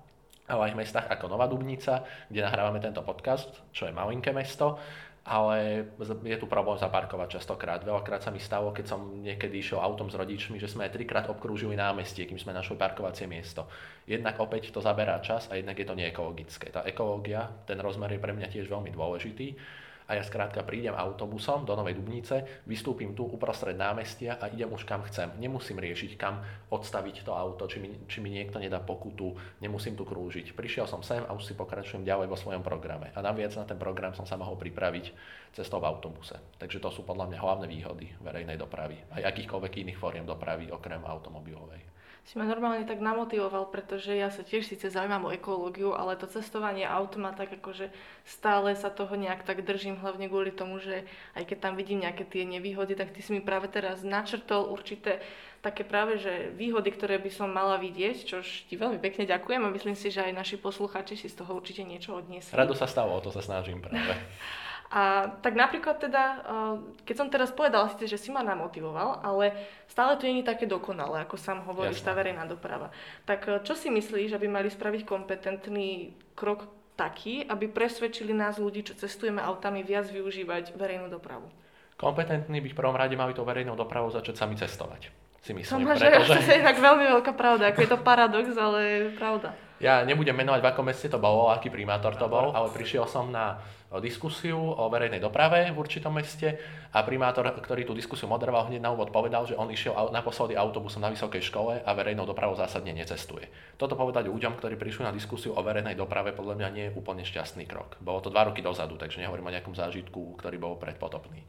ale 0.45 0.61
aj 0.69 0.73
v 0.77 0.81
mestách 0.85 1.07
ako 1.09 1.33
Nová 1.33 1.49
Dubnica, 1.49 2.05
kde 2.29 2.45
nahrávame 2.45 2.83
tento 2.83 3.01
podcast, 3.01 3.49
čo 3.73 3.89
je 3.89 3.97
malinké 3.97 4.35
mesto, 4.35 4.77
ale 5.25 5.89
je 6.05 6.37
tu 6.37 6.45
problém 6.45 6.77
zaparkovať 6.77 7.41
častokrát. 7.41 7.81
Veľakrát 7.81 8.21
sa 8.21 8.29
mi 8.29 8.37
stalo, 8.37 8.77
keď 8.77 8.93
som 8.93 9.25
niekedy 9.25 9.57
išiel 9.57 9.81
autom 9.81 10.13
s 10.13 10.21
rodičmi, 10.21 10.61
že 10.61 10.69
sme 10.69 10.85
trikrát 10.93 11.33
obkrúžili 11.33 11.73
námestie, 11.73 12.29
kým 12.29 12.37
sme 12.37 12.53
našli 12.53 12.77
parkovacie 12.77 13.25
miesto. 13.25 13.65
Jednak 14.05 14.37
opäť 14.37 14.69
to 14.69 14.85
zaberá 14.85 15.17
čas 15.25 15.49
a 15.49 15.57
jednak 15.57 15.81
je 15.81 15.89
to 15.89 15.97
neekologické. 15.97 16.69
Tá 16.69 16.85
ekológia, 16.85 17.49
ten 17.65 17.81
rozmer 17.81 18.13
je 18.13 18.21
pre 18.21 18.37
mňa 18.37 18.53
tiež 18.53 18.69
veľmi 18.69 18.93
dôležitý 18.93 19.57
a 20.05 20.21
ja 20.21 20.23
skrátka 20.23 20.61
prídem 20.61 20.93
autobusom 20.93 21.65
do 21.65 21.73
Novej 21.73 21.97
Dubnice, 21.97 22.65
vystúpim 22.69 23.17
tu 23.17 23.25
uprostred 23.25 23.73
námestia 23.73 24.37
a 24.37 24.53
idem 24.53 24.69
už 24.69 24.85
kam 24.85 25.01
chcem. 25.09 25.33
Nemusím 25.41 25.81
riešiť, 25.81 26.21
kam 26.21 26.45
odstaviť 26.69 27.25
to 27.25 27.33
auto, 27.33 27.65
či 27.65 27.81
mi, 27.81 27.89
či 28.05 28.21
mi 28.21 28.29
niekto 28.29 28.61
nedá 28.61 28.85
pokutu, 28.85 29.33
nemusím 29.65 29.97
tu 29.97 30.05
krúžiť. 30.05 30.53
Prišiel 30.53 30.85
som 30.85 31.01
sem 31.01 31.25
a 31.25 31.33
už 31.33 31.49
si 31.49 31.55
pokračujem 31.57 32.05
ďalej 32.05 32.29
vo 32.29 32.37
svojom 32.37 32.61
programe. 32.61 33.17
A 33.17 33.25
naviac 33.25 33.57
na 33.57 33.65
ten 33.65 33.81
program 33.81 34.13
som 34.13 34.29
sa 34.29 34.37
mohol 34.37 34.61
pripraviť 34.61 35.17
cestou 35.57 35.81
v 35.81 35.89
autobuse. 35.89 36.37
Takže 36.61 36.85
to 36.85 36.93
sú 36.93 37.01
podľa 37.09 37.33
mňa 37.33 37.39
hlavné 37.41 37.67
výhody 37.73 38.13
verejnej 38.21 38.61
dopravy. 38.61 39.01
Aj 39.09 39.25
akýchkoľvek 39.25 39.89
iných 39.89 40.01
fóriem 40.01 40.29
dopravy 40.29 40.69
okrem 40.69 41.01
automobilovej 41.01 41.94
si 42.25 42.40
ma 42.40 42.49
normálne 42.49 42.88
tak 42.88 43.04
namotivoval, 43.04 43.69
pretože 43.69 44.16
ja 44.16 44.33
sa 44.33 44.40
tiež 44.40 44.64
síce 44.64 44.88
zaujímam 44.88 45.28
o 45.28 45.35
ekológiu, 45.37 45.93
ale 45.93 46.16
to 46.16 46.25
cestovanie 46.25 46.88
autom 46.88 47.28
tak 47.37 47.52
akože 47.61 47.93
stále 48.25 48.73
sa 48.73 48.88
toho 48.88 49.12
nejak 49.12 49.45
tak 49.45 49.61
držím, 49.61 50.00
hlavne 50.00 50.33
kvôli 50.33 50.49
tomu, 50.49 50.81
že 50.81 51.04
aj 51.37 51.45
keď 51.45 51.59
tam 51.61 51.73
vidím 51.76 52.00
nejaké 52.00 52.25
tie 52.25 52.49
nevýhody, 52.49 52.97
tak 52.97 53.12
ty 53.12 53.21
si 53.21 53.37
mi 53.37 53.45
práve 53.45 53.69
teraz 53.69 54.00
načrtol 54.00 54.73
určité 54.73 55.21
také 55.61 55.85
práve, 55.85 56.21
že 56.21 56.52
výhody, 56.57 56.93
ktoré 56.93 57.16
by 57.21 57.28
som 57.33 57.49
mala 57.49 57.76
vidieť, 57.81 58.16
čož 58.25 58.69
ti 58.69 58.76
veľmi 58.76 59.00
pekne 59.00 59.25
ďakujem 59.25 59.64
a 59.64 59.73
myslím 59.73 59.97
si, 59.97 60.12
že 60.12 60.25
aj 60.25 60.33
naši 60.37 60.57
poslucháči 60.61 61.16
si 61.16 61.28
z 61.28 61.40
toho 61.40 61.57
určite 61.57 61.85
niečo 61.85 62.16
odniesli. 62.16 62.52
Rado 62.52 62.76
sa 62.76 62.85
stalo, 62.85 63.16
o 63.16 63.21
to 63.25 63.33
sa 63.33 63.40
snažím 63.40 63.85
práve. 63.85 64.16
A 64.93 65.33
tak 65.41 65.57
napríklad 65.57 65.97
teda, 65.97 66.25
eh, 66.41 66.75
keď 67.09 67.14
som 67.17 67.29
teraz 67.33 67.50
povedala 67.50 67.91
síce, 67.91 68.07
že 68.07 68.21
si 68.21 68.31
ma 68.31 68.45
namotivoval, 68.45 69.25
ale 69.25 69.57
stále 69.88 70.14
to 70.21 70.29
nie 70.29 70.45
je 70.45 70.50
také 70.50 70.69
dokonalé, 70.69 71.25
ako 71.25 71.41
sám 71.41 71.64
hovoríš, 71.64 72.05
tá 72.05 72.12
verejná 72.12 72.45
doprava. 72.45 72.93
Tak 73.25 73.41
eh, 73.49 73.53
čo 73.64 73.75
si 73.75 73.88
myslíš, 73.91 74.37
aby 74.37 74.47
mali 74.47 74.69
spraviť 74.69 75.03
kompetentný 75.09 76.14
krok 76.37 76.69
taký, 76.95 77.43
aby 77.47 77.67
presvedčili 77.67 78.31
nás 78.31 78.59
ľudí, 78.59 78.87
čo 78.87 78.95
cestujeme 78.95 79.43
autami, 79.43 79.83
viac 79.83 80.07
využívať 80.07 80.79
verejnú 80.79 81.11
dopravu? 81.11 81.50
Kompetentní 81.95 82.59
by 82.62 82.69
v 82.71 82.79
prvom 82.79 82.95
rade 82.95 83.14
mali 83.14 83.35
to 83.35 83.47
verejnou 83.47 83.75
dopravou 83.79 84.11
začať 84.11 84.35
sami 84.35 84.55
cestovať. 84.59 85.11
Si 85.45 85.53
myslím, 85.53 85.85
to 85.85 85.88
máš 85.91 86.00
pretože... 86.00 86.41
to 86.49 86.57
je 86.57 86.64
tak 86.64 86.79
veľmi 86.81 87.05
veľká 87.19 87.33
pravda, 87.37 87.75
ako 87.75 87.81
je 87.85 87.91
to 87.91 88.00
paradox, 88.00 88.47
ale 88.57 89.12
pravda. 89.19 89.53
Ja 89.83 90.00
nebudem 90.07 90.33
menovať, 90.33 90.61
v 90.64 90.69
akom 90.71 90.87
meste 90.88 91.12
to 91.12 91.21
bolo, 91.21 91.53
aký 91.53 91.69
primátor 91.69 92.17
to 92.17 92.31
bol, 92.31 92.55
ale 92.57 92.73
prišiel 92.73 93.05
som 93.05 93.29
na 93.29 93.61
diskusiu 94.03 94.59
o 94.59 94.87
verejnej 94.91 95.23
doprave 95.23 95.71
v 95.71 95.79
určitom 95.79 96.15
meste 96.15 96.59
a 96.91 97.03
primátor, 97.03 97.47
ktorý 97.51 97.87
tú 97.87 97.95
diskusiu 97.95 98.27
moderoval, 98.27 98.71
hneď 98.71 98.83
na 98.83 98.91
úvod 98.95 99.11
povedal, 99.15 99.47
že 99.47 99.59
on 99.59 99.71
išiel 99.71 99.95
naposledy 100.15 100.59
autobusom 100.59 101.03
na 101.03 101.11
vysokej 101.11 101.43
škole 101.43 101.83
a 101.83 101.91
verejnou 101.95 102.27
dopravou 102.27 102.55
zásadne 102.59 102.95
necestuje. 102.95 103.47
Toto 103.79 103.99
povedať 103.99 104.31
ľuďom, 104.31 104.59
ktorí 104.59 104.75
prišli 104.79 105.07
na 105.07 105.13
diskusiu 105.15 105.55
o 105.55 105.61
verejnej 105.63 105.99
doprave, 105.99 106.35
podľa 106.35 106.55
mňa 106.59 106.69
nie 106.71 106.85
je 106.91 106.95
úplne 106.95 107.27
šťastný 107.27 107.67
krok. 107.67 107.99
Bolo 107.99 108.23
to 108.23 108.31
dva 108.31 108.47
roky 108.47 108.63
dozadu, 108.63 108.95
takže 108.99 109.21
nehovorím 109.23 109.51
o 109.51 109.55
nejakom 109.55 109.75
zážitku, 109.75 110.39
ktorý 110.39 110.57
bol 110.59 110.75
predpotopný. 110.79 111.43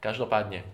Každopádne, 0.00 0.64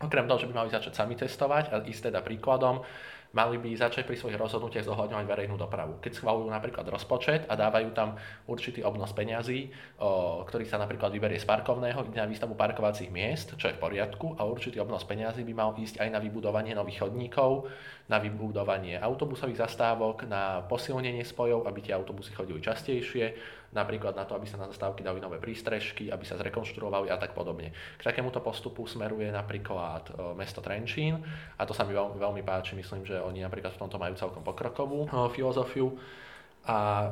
okrem 0.00 0.24
toho, 0.24 0.40
že 0.40 0.48
by 0.48 0.54
mali 0.56 0.70
začať 0.72 0.92
sami 0.96 1.14
testovať 1.14 1.64
a 1.72 1.84
ísť 1.84 2.12
teda 2.12 2.24
príkladom, 2.24 2.80
mali 3.30 3.62
by 3.62 3.70
začať 3.78 4.02
pri 4.06 4.18
svojich 4.18 4.38
rozhodnutiach 4.38 4.86
zohľadňovať 4.86 5.26
verejnú 5.26 5.54
dopravu. 5.54 6.02
Keď 6.02 6.18
schvalujú 6.18 6.50
napríklad 6.50 6.82
rozpočet 6.90 7.46
a 7.46 7.54
dávajú 7.54 7.94
tam 7.94 8.18
určitý 8.50 8.82
obnos 8.82 9.14
peňazí, 9.14 9.70
o, 10.02 10.42
ktorý 10.42 10.66
sa 10.66 10.82
napríklad 10.82 11.14
vyberie 11.14 11.38
z 11.38 11.46
parkovného, 11.46 12.02
ide 12.10 12.18
na 12.18 12.26
výstavbu 12.26 12.58
parkovacích 12.58 13.06
miest, 13.06 13.54
čo 13.54 13.70
je 13.70 13.76
v 13.78 13.82
poriadku, 13.82 14.34
a 14.34 14.42
určitý 14.42 14.82
obnos 14.82 15.06
peňazí 15.06 15.46
by 15.46 15.54
mal 15.54 15.70
ísť 15.78 16.02
aj 16.02 16.08
na 16.10 16.18
vybudovanie 16.18 16.74
nových 16.74 17.06
chodníkov, 17.06 17.70
na 18.10 18.18
vybudovanie 18.18 18.98
autobusových 18.98 19.62
zastávok, 19.62 20.26
na 20.26 20.66
posilnenie 20.66 21.22
spojov, 21.22 21.70
aby 21.70 21.78
tie 21.86 21.94
autobusy 21.94 22.34
chodili 22.34 22.58
častejšie, 22.58 23.38
napríklad 23.70 24.18
na 24.18 24.26
to, 24.26 24.34
aby 24.34 24.50
sa 24.50 24.58
na 24.58 24.66
zastávky 24.66 25.06
dali 25.06 25.22
nové 25.22 25.38
prístrežky, 25.38 26.10
aby 26.10 26.26
sa 26.26 26.34
zrekonštruovali 26.34 27.06
a 27.06 27.16
tak 27.16 27.38
podobne. 27.38 27.70
K 27.98 28.02
takémuto 28.02 28.42
postupu 28.42 28.82
smeruje 28.90 29.30
napríklad 29.30 30.10
e, 30.10 30.12
mesto 30.34 30.58
Trenčín 30.58 31.22
a 31.54 31.62
to 31.62 31.70
sa 31.70 31.86
mi 31.86 31.94
veľmi, 31.94 32.18
veľmi 32.18 32.42
páči, 32.42 32.74
myslím, 32.74 33.06
že 33.06 33.22
oni 33.22 33.46
napríklad 33.46 33.78
v 33.78 33.80
tomto 33.86 33.96
majú 34.02 34.14
celkom 34.18 34.42
pokrokovú 34.42 35.06
e, 35.06 35.08
filozofiu 35.30 35.94
a 36.66 37.08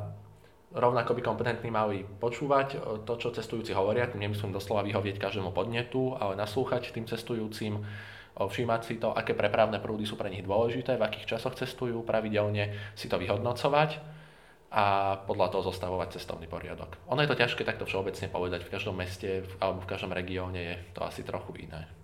rovnako 0.75 1.15
by 1.15 1.21
kompetentní 1.23 1.71
mali 1.71 2.03
počúvať 2.03 2.67
e, 2.75 2.77
to, 3.07 3.13
čo 3.15 3.31
cestujúci 3.31 3.71
hovoria, 3.71 4.11
tým 4.11 4.27
nemyslím 4.27 4.51
doslova 4.51 4.83
vyhovieť 4.83 5.15
každému 5.15 5.55
podnetu, 5.55 6.19
ale 6.19 6.35
naslúchať 6.35 6.91
tým 6.91 7.07
cestujúcim, 7.07 7.79
všímať 8.39 8.81
si 8.87 8.95
to, 8.95 9.11
aké 9.11 9.35
prepravné 9.35 9.83
prúdy 9.83 10.07
sú 10.07 10.15
pre 10.15 10.31
nich 10.31 10.47
dôležité, 10.47 10.95
v 10.95 11.03
akých 11.03 11.35
časoch 11.35 11.59
cestujú, 11.59 12.07
pravidelne 12.07 12.71
si 12.95 13.11
to 13.11 13.19
vyhodnocovať 13.19 14.18
a 14.69 15.17
podľa 15.25 15.49
toho 15.49 15.65
zostavovať 15.73 16.21
cestovný 16.21 16.45
poriadok. 16.45 17.01
Ono 17.09 17.19
je 17.25 17.29
to 17.29 17.39
ťažké 17.41 17.65
takto 17.65 17.89
všeobecne 17.89 18.29
povedať, 18.29 18.61
v 18.65 18.73
každom 18.73 18.93
meste 18.93 19.41
alebo 19.57 19.81
v 19.81 19.89
každom 19.89 20.13
regióne 20.13 20.61
je 20.61 20.75
to 20.93 21.01
asi 21.01 21.25
trochu 21.25 21.65
iné. 21.65 21.98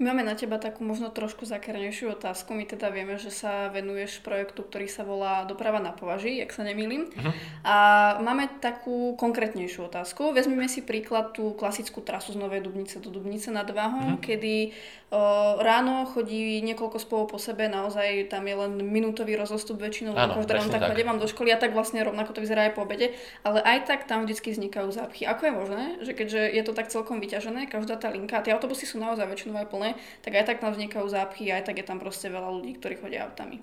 My 0.00 0.16
máme 0.16 0.24
na 0.24 0.32
teba 0.32 0.56
takú 0.56 0.80
možno 0.80 1.12
trošku 1.12 1.44
zakernejšiu 1.44 2.16
otázku. 2.16 2.56
My 2.56 2.64
teda 2.64 2.88
vieme, 2.88 3.20
že 3.20 3.28
sa 3.28 3.68
venuješ 3.68 4.24
projektu, 4.24 4.64
ktorý 4.64 4.88
sa 4.88 5.04
volá 5.04 5.44
Doprava 5.44 5.76
na 5.76 5.92
považí, 5.92 6.40
ak 6.40 6.56
sa 6.56 6.64
nemýlim. 6.64 7.12
Uh-huh. 7.12 7.32
A 7.68 7.76
máme 8.24 8.48
takú 8.64 9.12
konkrétnejšiu 9.20 9.92
otázku. 9.92 10.32
Vezmeme 10.32 10.72
si 10.72 10.80
príklad 10.80 11.36
tú 11.36 11.52
klasickú 11.52 12.00
trasu 12.00 12.32
z 12.32 12.40
Novej 12.40 12.64
Dubnice 12.64 12.96
do 12.96 13.12
Dubnice 13.12 13.52
nad 13.52 13.68
Váhom, 13.68 14.16
uh-huh. 14.16 14.24
kedy 14.24 14.72
o, 15.12 15.20
ráno 15.60 16.08
chodí 16.08 16.64
niekoľko 16.64 16.96
spolu 16.96 17.24
po 17.28 17.36
sebe, 17.36 17.68
naozaj 17.68 18.32
tam 18.32 18.48
je 18.48 18.56
len 18.56 18.80
minútový 18.80 19.36
rozostup 19.36 19.84
väčšinou, 19.84 20.16
Áno, 20.16 20.40
každý 20.40 20.72
tak, 20.72 20.80
tak. 20.80 20.96
chodím 20.96 21.12
do 21.20 21.28
školy 21.28 21.52
a 21.52 21.60
tak 21.60 21.76
vlastne 21.76 22.00
rovnako 22.00 22.38
to 22.38 22.40
vyzerá 22.40 22.70
aj 22.70 22.78
po 22.78 22.88
obede, 22.88 23.12
ale 23.44 23.60
aj 23.60 23.84
tak 23.84 24.08
tam 24.08 24.24
vždy 24.24 24.38
vznikajú 24.38 24.88
zápchy. 24.94 25.28
Ako 25.28 25.42
je 25.44 25.52
možné, 25.52 25.82
že 26.00 26.16
keďže 26.16 26.40
je 26.56 26.62
to 26.64 26.72
tak 26.72 26.88
celkom 26.88 27.20
vyťažené, 27.20 27.68
každá 27.68 28.00
tá 28.00 28.08
linka, 28.08 28.40
tie 28.40 28.54
autobusy 28.54 28.86
sú 28.88 28.96
naozaj 29.02 29.26
väčšinou 29.26 29.60
aj 29.60 29.68
plné, 29.68 29.89
tak 30.24 30.32
aj 30.36 30.44
tak 30.46 30.58
tam 30.58 30.74
vznikajú 30.74 31.06
zápchy, 31.06 31.52
aj 31.52 31.70
tak 31.70 31.80
je 31.80 31.86
tam 31.86 31.98
proste 32.02 32.28
veľa 32.28 32.50
ľudí, 32.60 32.76
ktorí 32.78 32.98
chodia 32.98 33.26
autami. 33.28 33.62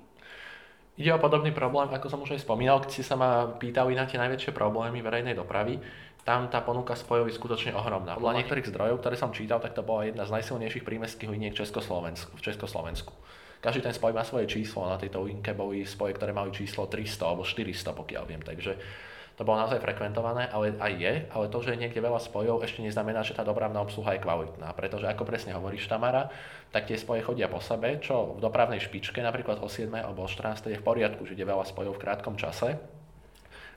Ide 0.98 1.13
o 1.13 1.22
podobný 1.22 1.53
problém, 1.53 1.93
ako 1.93 2.10
som 2.10 2.24
už 2.25 2.34
aj 2.34 2.41
spomínal, 2.41 2.81
keď 2.81 2.89
ste 2.89 3.05
sa 3.05 3.13
ma 3.13 3.46
pýtali 3.53 3.93
na 3.93 4.10
tie 4.10 4.17
najväčšie 4.17 4.50
problémy 4.50 5.05
verejnej 5.05 5.38
dopravy. 5.38 5.77
Tam 6.25 6.50
tá 6.50 6.60
ponuka 6.65 6.98
spojov 6.98 7.29
je 7.29 7.38
skutočne 7.38 7.72
ohromná. 7.77 8.17
Podľa 8.17 8.41
niektorých 8.41 8.67
zdrojov, 8.74 9.00
ktoré 9.00 9.15
som 9.15 9.29
čítal, 9.29 9.62
tak 9.62 9.77
to 9.77 9.86
bola 9.86 10.10
jedna 10.10 10.25
z 10.25 10.34
najsilnejších 10.34 10.84
prímeských 10.84 11.29
liniek 11.29 11.53
v 11.53 11.62
Československu. 11.63 12.34
V 12.36 12.41
Československu. 12.41 13.13
Každý 13.62 13.86
ten 13.86 13.93
spoj 13.93 14.13
má 14.13 14.25
svoje 14.25 14.50
číslo, 14.50 14.89
na 14.89 14.98
tejto 14.98 15.22
linke 15.22 15.53
boli 15.53 15.86
spoje, 15.86 16.17
ktoré 16.17 16.34
mali 16.34 16.50
číslo 16.53 16.89
300 16.89 17.29
alebo 17.29 17.46
400, 17.46 17.93
pokiaľ 17.93 18.24
viem. 18.25 18.41
Takže 18.41 18.74
to 19.38 19.46
bolo 19.46 19.62
naozaj 19.62 19.77
frekventované, 19.77 20.50
ale 20.50 20.74
aj 20.82 20.94
je, 20.98 21.13
ale 21.29 21.46
to, 21.53 21.62
že 21.62 21.77
je 21.77 21.82
niekde 21.86 22.01
veľa 22.01 22.17
spojov, 22.17 22.65
ešte 22.65 22.82
neznamená, 22.82 23.22
že 23.22 23.38
tá 23.38 23.46
dopravná 23.46 23.77
obsluha 23.86 24.17
je 24.17 24.25
kvalitná, 24.25 24.74
pretože 24.74 25.06
ako 25.06 25.29
presne 25.29 25.53
hovoríš 25.53 25.86
Tamara, 25.86 26.34
tak 26.74 26.89
tie 26.89 26.98
spoje 26.98 27.22
chodia 27.22 27.46
po 27.46 27.62
sebe, 27.62 28.01
čo 28.01 28.34
v 28.34 28.41
dopravnej 28.41 28.82
špičke 28.82 29.22
napríklad 29.22 29.62
o 29.62 29.70
7 29.70 29.94
alebo 29.94 30.25
o 30.25 30.29
14 30.29 30.74
je 30.74 30.82
v 30.82 30.86
poriadku, 30.86 31.29
že 31.29 31.38
ide 31.38 31.46
veľa 31.46 31.70
spojov 31.70 31.96
v 31.96 32.01
krátkom 32.01 32.34
čase, 32.34 32.82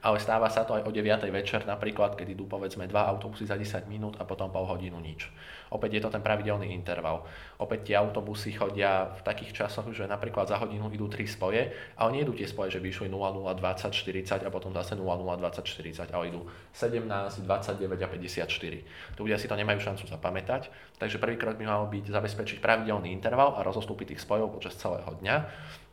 ale 0.01 0.17
stáva 0.17 0.49
sa 0.49 0.65
to 0.65 0.77
aj 0.77 0.89
o 0.89 0.91
9. 0.91 1.29
večer 1.29 1.69
napríklad, 1.69 2.17
keď 2.17 2.33
idú 2.33 2.49
povedzme 2.49 2.89
dva 2.89 3.05
autobusy 3.13 3.45
za 3.45 3.61
10 3.61 3.85
minút 3.85 4.17
a 4.17 4.25
potom 4.25 4.49
pol 4.49 4.65
hodinu 4.65 4.97
nič. 4.97 5.29
Opäť 5.71 6.01
je 6.01 6.03
to 6.03 6.11
ten 6.11 6.25
pravidelný 6.25 6.75
interval. 6.75 7.23
Opäť 7.63 7.93
tie 7.93 7.97
autobusy 8.01 8.51
chodia 8.57 9.13
v 9.15 9.23
takých 9.23 9.65
časoch, 9.65 9.87
že 9.95 10.09
napríklad 10.09 10.51
za 10.51 10.59
hodinu 10.59 10.91
idú 10.91 11.07
3 11.07 11.31
spoje, 11.31 11.71
ale 11.95 12.09
nie 12.11 12.27
idú 12.27 12.35
tie 12.35 12.49
spoje, 12.49 12.75
že 12.75 12.83
by 12.83 12.91
išli 12.91 13.07
0020 13.07 13.95
40 13.95 14.49
a 14.49 14.51
potom 14.51 14.75
zase 14.75 14.99
0020 14.99 15.63
40, 15.63 16.11
ale 16.11 16.25
idú 16.33 16.49
17, 16.75 17.47
29 17.47 18.03
a 18.03 18.09
54. 18.11 19.15
Tu 19.15 19.21
ľudia 19.23 19.39
si 19.39 19.47
to 19.47 19.55
nemajú 19.55 19.79
šancu 19.79 20.11
zapamätať, 20.11 20.73
takže 20.99 21.23
prvý 21.23 21.39
krok 21.39 21.55
by 21.55 21.67
mal 21.69 21.87
byť 21.87 22.11
zabezpečiť 22.11 22.59
pravidelný 22.59 23.15
interval 23.15 23.55
a 23.55 23.63
rozostúpiť 23.63 24.17
tých 24.17 24.25
spojov 24.27 24.51
počas 24.51 24.75
celého 24.75 25.07
dňa. 25.23 25.37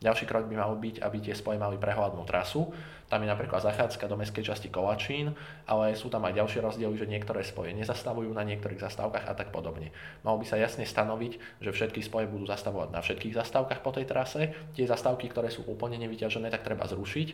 Ďalší 0.02 0.24
krok 0.26 0.46
by 0.50 0.54
mal 0.58 0.74
byť, 0.74 1.02
aby 1.02 1.18
tie 1.22 1.34
spoje 1.34 1.58
mali 1.58 1.78
prehľadnú 1.78 2.22
trasu. 2.22 2.70
Tam 3.08 3.24
je 3.24 3.28
napríklad 3.32 3.64
zachádzka 3.64 4.04
do 4.04 4.20
mestskej 4.20 4.52
časti 4.52 4.68
Kovačín, 4.68 5.32
ale 5.64 5.96
sú 5.96 6.12
tam 6.12 6.28
aj 6.28 6.36
ďalšie 6.36 6.60
rozdiely, 6.60 6.92
že 7.00 7.08
niektoré 7.08 7.40
spoje 7.40 7.72
nezastavujú 7.72 8.28
na 8.36 8.44
niektorých 8.44 8.84
zastávkach 8.84 9.24
a 9.24 9.32
tak 9.32 9.48
podobne. 9.48 9.96
Malo 10.28 10.36
by 10.36 10.44
sa 10.44 10.60
jasne 10.60 10.84
stanoviť, 10.84 11.64
že 11.64 11.70
všetky 11.72 12.04
spoje 12.04 12.28
budú 12.28 12.44
zastavovať 12.44 12.92
na 12.92 13.00
všetkých 13.00 13.32
zastávkach 13.32 13.80
po 13.80 13.96
tej 13.96 14.04
trase. 14.04 14.52
Tie 14.76 14.84
zastávky, 14.84 15.32
ktoré 15.32 15.48
sú 15.48 15.64
úplne 15.64 15.96
nevyťažené, 16.04 16.52
tak 16.52 16.68
treba 16.68 16.84
zrušiť 16.84 17.28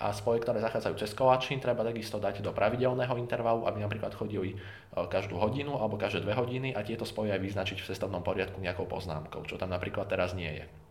a 0.00 0.16
spoje, 0.16 0.40
ktoré 0.40 0.64
zachádzajú 0.64 0.94
cez 0.96 1.12
Kovačín, 1.12 1.60
treba 1.60 1.84
takisto 1.84 2.16
dať 2.16 2.40
do 2.40 2.56
pravidelného 2.56 3.20
intervalu, 3.20 3.68
aby 3.68 3.84
napríklad 3.84 4.16
chodili 4.16 4.56
e, 4.56 4.56
každú 4.96 5.36
hodinu 5.36 5.76
alebo 5.76 6.00
každé 6.00 6.24
dve 6.24 6.32
hodiny 6.32 6.72
a 6.72 6.80
tieto 6.80 7.04
spoje 7.04 7.36
aj 7.36 7.42
vyznačiť 7.44 7.84
v 7.84 7.88
cestovnom 7.92 8.24
poriadku 8.24 8.64
nejakou 8.64 8.88
poznámkou, 8.88 9.44
čo 9.44 9.60
tam 9.60 9.76
napríklad 9.76 10.08
teraz 10.08 10.32
nie 10.32 10.64
je. 10.64 10.87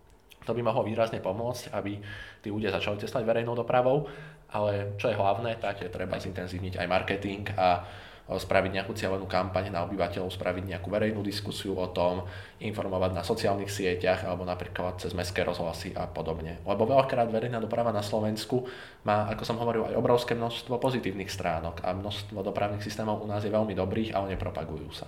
To 0.47 0.55
by 0.55 0.63
mohlo 0.63 0.87
výrazne 0.87 1.19
pomôcť, 1.19 1.75
aby 1.75 1.99
tí 2.39 2.47
ľudia 2.47 2.71
začali 2.71 3.03
cestovať 3.03 3.27
verejnou 3.27 3.53
dopravou, 3.53 4.07
ale 4.55 4.95
čo 4.95 5.11
je 5.11 5.19
hlavné, 5.19 5.59
tak 5.59 5.83
je 5.83 5.91
treba 5.91 6.15
zintenzívniť 6.15 6.79
aj 6.79 6.87
marketing 6.87 7.43
a 7.59 7.83
spraviť 8.27 8.71
nejakú 8.75 8.91
cieľenú 8.91 9.23
kampaň 9.23 9.71
na 9.71 9.87
obyvateľov, 9.87 10.27
spraviť 10.27 10.75
nejakú 10.75 10.91
verejnú 10.91 11.23
diskusiu 11.23 11.79
o 11.79 11.87
tom, 11.87 12.27
informovať 12.59 13.11
na 13.15 13.23
sociálnych 13.23 13.71
sieťach 13.71 14.27
alebo 14.27 14.43
napríklad 14.43 14.99
cez 14.99 15.15
mestské 15.15 15.47
rozhlasy 15.47 15.95
a 15.95 16.11
podobne. 16.11 16.59
Lebo 16.67 16.83
veľakrát 16.83 17.31
verejná 17.31 17.63
doprava 17.63 17.95
na 17.95 18.03
Slovensku 18.03 18.67
má, 19.07 19.31
ako 19.31 19.43
som 19.47 19.55
hovoril, 19.63 19.87
aj 19.87 19.95
obrovské 19.95 20.35
množstvo 20.35 20.75
pozitívnych 20.75 21.31
stránok 21.31 21.87
a 21.87 21.95
množstvo 21.95 22.43
dopravných 22.43 22.83
systémov 22.83 23.23
u 23.23 23.27
nás 23.31 23.47
je 23.47 23.51
veľmi 23.51 23.71
dobrých, 23.71 24.11
ale 24.11 24.35
nepropagujú 24.35 24.91
sa 24.91 25.07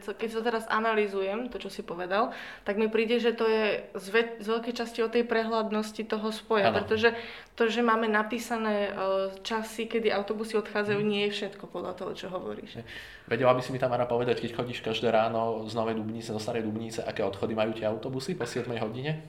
keď 0.00 0.28
sa 0.32 0.40
teraz 0.40 0.64
analýzujem, 0.70 1.52
to 1.52 1.60
čo 1.60 1.68
si 1.68 1.82
povedal, 1.84 2.32
tak 2.64 2.80
mi 2.80 2.88
príde, 2.88 3.20
že 3.20 3.36
to 3.36 3.44
je 3.44 3.84
z, 3.92 4.06
ve- 4.08 4.34
z 4.40 4.46
veľkej 4.46 4.74
časti 4.74 5.00
o 5.04 5.12
tej 5.12 5.28
prehľadnosti 5.28 6.02
toho 6.08 6.28
spoja, 6.32 6.72
ano. 6.72 6.80
pretože 6.80 7.12
to, 7.58 7.68
že 7.68 7.84
máme 7.84 8.08
napísané 8.08 8.90
uh, 8.90 9.28
časy, 9.44 9.84
kedy 9.90 10.08
autobusy 10.08 10.56
odchádzajú, 10.56 11.00
hmm. 11.00 11.10
nie 11.10 11.22
je 11.28 11.34
všetko 11.36 11.68
podľa 11.68 11.92
toho, 11.98 12.12
čo 12.16 12.26
hovoríš. 12.32 12.80
Vedela 13.28 13.52
by 13.52 13.60
si 13.60 13.70
mi 13.70 13.78
tam 13.78 13.92
Mara 13.92 14.08
povedať, 14.08 14.40
keď 14.40 14.56
chodíš 14.56 14.80
každé 14.80 15.12
ráno 15.12 15.62
z 15.68 15.72
Novej 15.76 16.00
Dubnice 16.00 16.32
do 16.32 16.40
Starej 16.40 16.64
Dubnice, 16.64 17.04
aké 17.04 17.20
odchody 17.20 17.52
majú 17.52 17.76
tie 17.76 17.84
autobusy 17.84 18.34
po 18.34 18.48
7 18.48 18.66
hodine? 18.80 19.20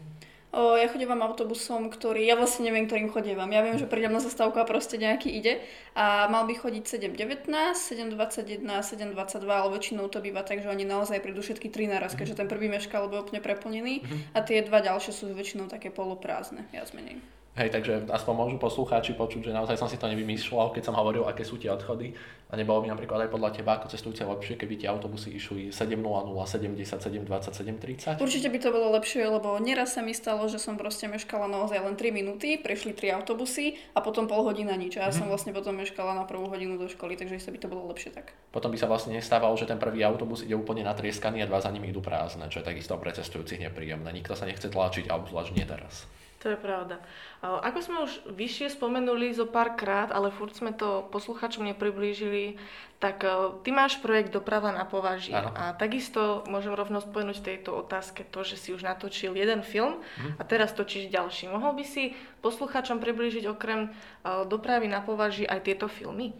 O, 0.53 0.77
ja 0.77 0.85
chodievam 0.85 1.17
autobusom, 1.25 1.89
ktorý, 1.89 2.29
ja 2.29 2.37
vlastne 2.37 2.69
neviem, 2.69 2.85
ktorým 2.85 3.09
chodievam. 3.09 3.49
Ja 3.49 3.65
viem, 3.65 3.73
že 3.81 3.89
prídem 3.89 4.13
na 4.13 4.21
zastávku 4.21 4.61
a 4.61 4.69
proste 4.69 5.01
nejaký 5.01 5.33
ide 5.33 5.65
a 5.97 6.29
mal 6.29 6.45
by 6.45 6.53
chodiť 6.53 7.09
7.19, 7.09 7.49
7.21, 7.73 8.61
7.22, 8.61 9.49
ale 9.49 9.73
väčšinou 9.73 10.05
to 10.13 10.21
býva 10.21 10.45
tak, 10.45 10.61
že 10.61 10.69
oni 10.69 10.85
naozaj 10.85 11.25
prídu 11.25 11.41
všetky 11.41 11.73
tri 11.73 11.89
naraz, 11.89 12.13
keďže 12.13 12.37
ten 12.37 12.45
prvý 12.45 12.69
meška, 12.69 13.01
lebo 13.01 13.17
je 13.17 13.23
úplne 13.25 13.41
preplnený 13.41 14.05
mhm. 14.05 14.17
a 14.37 14.45
tie 14.45 14.61
dva 14.61 14.85
ďalšie 14.85 15.09
sú 15.09 15.33
väčšinou 15.33 15.73
také 15.73 15.89
poloprázdne, 15.89 16.69
viac 16.69 16.93
menej. 16.93 17.17
Hej, 17.53 17.69
takže 17.69 18.09
aspoň 18.09 18.33
môžu 18.33 18.57
poslucháči 18.57 19.13
počuť, 19.13 19.45
že 19.45 19.51
naozaj 19.53 19.77
som 19.77 19.85
si 19.85 20.01
to 20.01 20.09
nevymýšľal, 20.09 20.73
keď 20.73 20.89
som 20.89 20.97
hovoril, 20.97 21.29
aké 21.29 21.45
sú 21.45 21.61
tie 21.61 21.69
odchody. 21.69 22.09
A 22.49 22.57
nebolo 22.57 22.81
by 22.81 22.89
napríklad 22.89 23.25
aj 23.25 23.29
podľa 23.29 23.49
teba 23.53 23.77
ako 23.77 23.93
cestujúce 23.93 24.25
lepšie, 24.25 24.57
keby 24.57 24.73
tie 24.81 24.89
autobusy 24.89 25.37
išli 25.37 25.69
7.00, 25.69 26.01
70, 26.01 27.29
7.20, 27.29 28.17
7.30? 28.17 28.17
Určite 28.17 28.49
by 28.49 28.57
to 28.57 28.69
bolo 28.73 28.97
lepšie, 28.97 29.29
lebo 29.29 29.61
neraz 29.61 29.93
sa 29.93 30.01
mi 30.01 30.17
stalo, 30.17 30.49
že 30.49 30.57
som 30.57 30.81
proste 30.81 31.05
meškala 31.05 31.45
naozaj 31.45 31.77
len 31.77 31.93
3 31.93 32.09
minúty, 32.09 32.57
prešli 32.57 32.97
3 32.97 33.21
autobusy 33.21 33.77
a 33.93 34.01
potom 34.01 34.25
pol 34.25 34.41
hodina 34.49 34.73
nič. 34.73 34.97
A 34.97 35.05
ja 35.05 35.11
mm. 35.13 35.17
som 35.21 35.29
vlastne 35.29 35.53
potom 35.53 35.77
meškala 35.77 36.17
na 36.17 36.25
prvú 36.25 36.49
hodinu 36.49 36.81
do 36.81 36.89
školy, 36.89 37.21
takže 37.21 37.37
sa 37.37 37.53
by 37.53 37.61
to 37.61 37.69
bolo 37.69 37.85
lepšie 37.93 38.17
tak. 38.17 38.33
Potom 38.49 38.73
by 38.73 38.81
sa 38.81 38.89
vlastne 38.89 39.13
nestávalo, 39.13 39.53
že 39.53 39.69
ten 39.69 39.77
prvý 39.77 40.01
autobus 40.01 40.41
ide 40.41 40.57
úplne 40.57 40.81
natrieskaný 40.81 41.45
a 41.45 41.49
dva 41.49 41.61
za 41.61 41.69
nimi 41.69 41.93
idú 41.93 42.01
prázdne, 42.01 42.49
čo 42.49 42.61
je 42.61 42.69
takisto 42.69 42.97
pre 42.97 43.13
cestujúcich 43.13 43.61
nepríjemné. 43.61 44.09
Nikto 44.09 44.33
sa 44.33 44.49
nechce 44.49 44.73
tlačiť, 44.73 45.05
alebo 45.05 45.29
zvlášť 45.29 45.53
nie 45.53 45.65
teraz. 45.69 46.09
To 46.43 46.51
je 46.51 46.59
pravda. 46.59 46.99
Ako 47.39 47.79
sme 47.79 48.03
už 48.03 48.19
vyššie 48.27 48.75
spomenuli 48.75 49.31
zo 49.31 49.47
pár 49.47 49.79
krát, 49.79 50.11
ale 50.11 50.27
furt 50.27 50.51
sme 50.51 50.75
to 50.75 51.07
posluchačom 51.07 51.63
nepriblížili, 51.71 52.59
tak 52.99 53.23
ty 53.63 53.71
máš 53.71 54.03
projekt 54.03 54.35
Doprava 54.35 54.75
na 54.75 54.83
považí. 54.83 55.31
Ano. 55.31 55.55
A 55.55 55.71
takisto 55.71 56.43
môžem 56.51 56.75
rovno 56.75 56.99
spomenúť 56.99 57.39
v 57.39 57.47
tejto 57.47 57.79
otázke 57.79 58.27
to, 58.27 58.43
že 58.43 58.59
si 58.59 58.75
už 58.75 58.83
natočil 58.83 59.39
jeden 59.39 59.63
film 59.63 60.03
hm. 60.19 60.35
a 60.35 60.43
teraz 60.43 60.75
točíš 60.75 61.07
ďalší. 61.07 61.47
Mohol 61.47 61.79
by 61.79 61.85
si 61.87 62.11
posluchačom 62.43 62.99
priblížiť 62.99 63.47
okrem 63.47 63.95
Dopravy 64.23 64.91
na 64.91 64.99
považí 64.99 65.47
aj 65.47 65.63
tieto 65.63 65.87
filmy? 65.87 66.35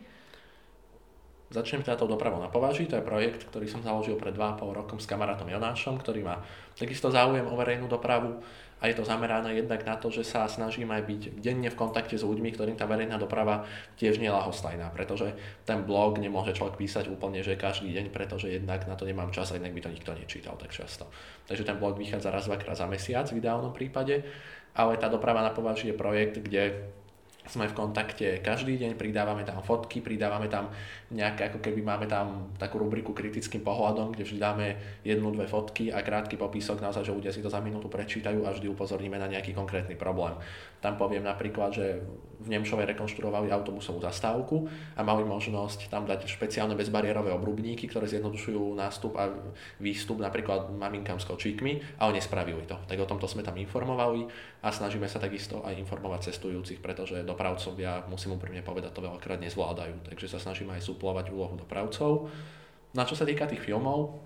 Začnem 1.54 1.86
táto 1.86 2.10
dopravou 2.10 2.42
na 2.42 2.50
považí, 2.50 2.90
to 2.90 2.98
je 2.98 3.06
projekt, 3.06 3.46
ktorý 3.46 3.70
som 3.70 3.86
založil 3.86 4.18
pred 4.18 4.34
2,5 4.34 4.74
rokom 4.74 4.98
s 4.98 5.06
kamarátom 5.06 5.46
Jonášom, 5.46 6.02
ktorý 6.02 6.26
má 6.26 6.42
takisto 6.74 7.14
záujem 7.14 7.46
o 7.46 7.54
verejnú 7.54 7.86
dopravu 7.86 8.42
a 8.84 8.92
je 8.92 9.00
to 9.00 9.08
zamerané 9.08 9.56
jednak 9.56 9.88
na 9.88 9.96
to, 9.96 10.12
že 10.12 10.28
sa 10.28 10.44
snažím 10.44 10.92
aj 10.92 11.08
byť 11.08 11.22
denne 11.40 11.72
v 11.72 11.80
kontakte 11.80 12.20
s 12.20 12.28
ľuďmi, 12.28 12.52
ktorým 12.52 12.76
tá 12.76 12.84
verejná 12.84 13.16
doprava 13.16 13.64
tiež 13.96 14.20
nie 14.20 14.28
je 14.28 14.36
lahostajná, 14.36 14.92
pretože 14.92 15.32
ten 15.64 15.88
blog 15.88 16.20
nemôže 16.20 16.52
človek 16.52 16.76
písať 16.76 17.08
úplne, 17.08 17.40
že 17.40 17.56
každý 17.56 17.96
deň, 17.96 18.12
pretože 18.12 18.52
jednak 18.52 18.84
na 18.84 19.00
to 19.00 19.08
nemám 19.08 19.32
čas 19.32 19.56
a 19.56 19.58
inak 19.58 19.72
by 19.72 19.88
to 19.88 19.96
nikto 19.96 20.12
nečítal 20.12 20.60
tak 20.60 20.76
často. 20.76 21.08
Takže 21.48 21.64
ten 21.64 21.80
blog 21.80 21.96
vychádza 21.96 22.28
raz, 22.28 22.52
dvakrát 22.52 22.76
za 22.76 22.84
mesiac 22.84 23.24
v 23.32 23.40
ideálnom 23.40 23.72
prípade, 23.72 24.20
ale 24.76 25.00
tá 25.00 25.08
doprava 25.08 25.40
na 25.40 25.56
považí 25.56 25.88
je 25.88 25.96
projekt, 25.96 26.44
kde 26.44 26.92
sme 27.48 27.68
v 27.68 27.76
kontakte 27.76 28.40
každý 28.40 28.80
deň, 28.80 28.96
pridávame 28.96 29.44
tam 29.44 29.60
fotky, 29.64 30.00
pridávame 30.00 30.48
tam 30.48 30.72
nejaké, 31.14 31.48
ako 31.48 31.62
keby 31.62 31.86
máme 31.86 32.10
tam 32.10 32.52
takú 32.58 32.82
rubriku 32.82 33.14
kritickým 33.14 33.62
pohľadom, 33.62 34.18
kde 34.18 34.26
vždy 34.26 34.38
dáme 34.42 34.68
jednu, 35.06 35.30
dve 35.30 35.46
fotky 35.46 35.94
a 35.94 36.02
krátky 36.02 36.36
popísok, 36.36 36.82
naozaj, 36.82 37.06
že 37.06 37.14
ľudia 37.14 37.32
si 37.32 37.46
to 37.46 37.54
za 37.54 37.62
minútu 37.62 37.88
prečítajú 37.88 38.44
a 38.44 38.52
vždy 38.52 38.68
upozorníme 38.74 39.16
na 39.22 39.30
nejaký 39.30 39.54
konkrétny 39.54 39.94
problém. 39.94 40.34
Tam 40.82 41.00
poviem 41.00 41.24
napríklad, 41.24 41.72
že 41.72 42.04
v 42.44 42.52
Nemšovej 42.52 42.92
rekonštruovali 42.92 43.48
autobusovú 43.56 44.04
zastávku 44.04 44.68
a 45.00 45.02
mali 45.06 45.24
možnosť 45.24 45.88
tam 45.88 46.04
dať 46.04 46.28
špeciálne 46.28 46.76
bezbariérové 46.76 47.32
obrubníky, 47.32 47.88
ktoré 47.88 48.04
zjednodušujú 48.12 48.76
nástup 48.76 49.16
a 49.16 49.32
výstup 49.80 50.20
napríklad 50.20 50.76
maminkám 50.76 51.24
s 51.24 51.30
kočíkmi, 51.30 52.04
ale 52.04 52.20
nespravili 52.20 52.68
to. 52.68 52.76
Tak 52.84 53.00
o 53.00 53.08
tomto 53.08 53.32
sme 53.32 53.48
tam 53.48 53.56
informovali 53.56 54.28
a 54.60 54.68
snažíme 54.76 55.08
sa 55.08 55.24
takisto 55.24 55.64
aj 55.64 55.80
informovať 55.80 56.36
cestujúcich, 56.36 56.84
pretože 56.84 57.24
dopravcovia, 57.24 58.04
musím 58.12 58.36
úprimne 58.36 58.60
povedať, 58.60 58.92
to 58.92 59.08
veľakrát 59.08 59.40
nezvládajú. 59.40 60.04
Takže 60.04 60.36
sa 60.36 60.40
snažíme 60.44 60.76
aj 60.76 60.84
suplovať 61.04 61.36
úlohu 61.36 61.60
dopravcov. 61.60 62.32
Na 62.96 63.04
čo 63.04 63.20
sa 63.20 63.28
týka 63.28 63.44
tých 63.44 63.60
filmov, 63.60 64.24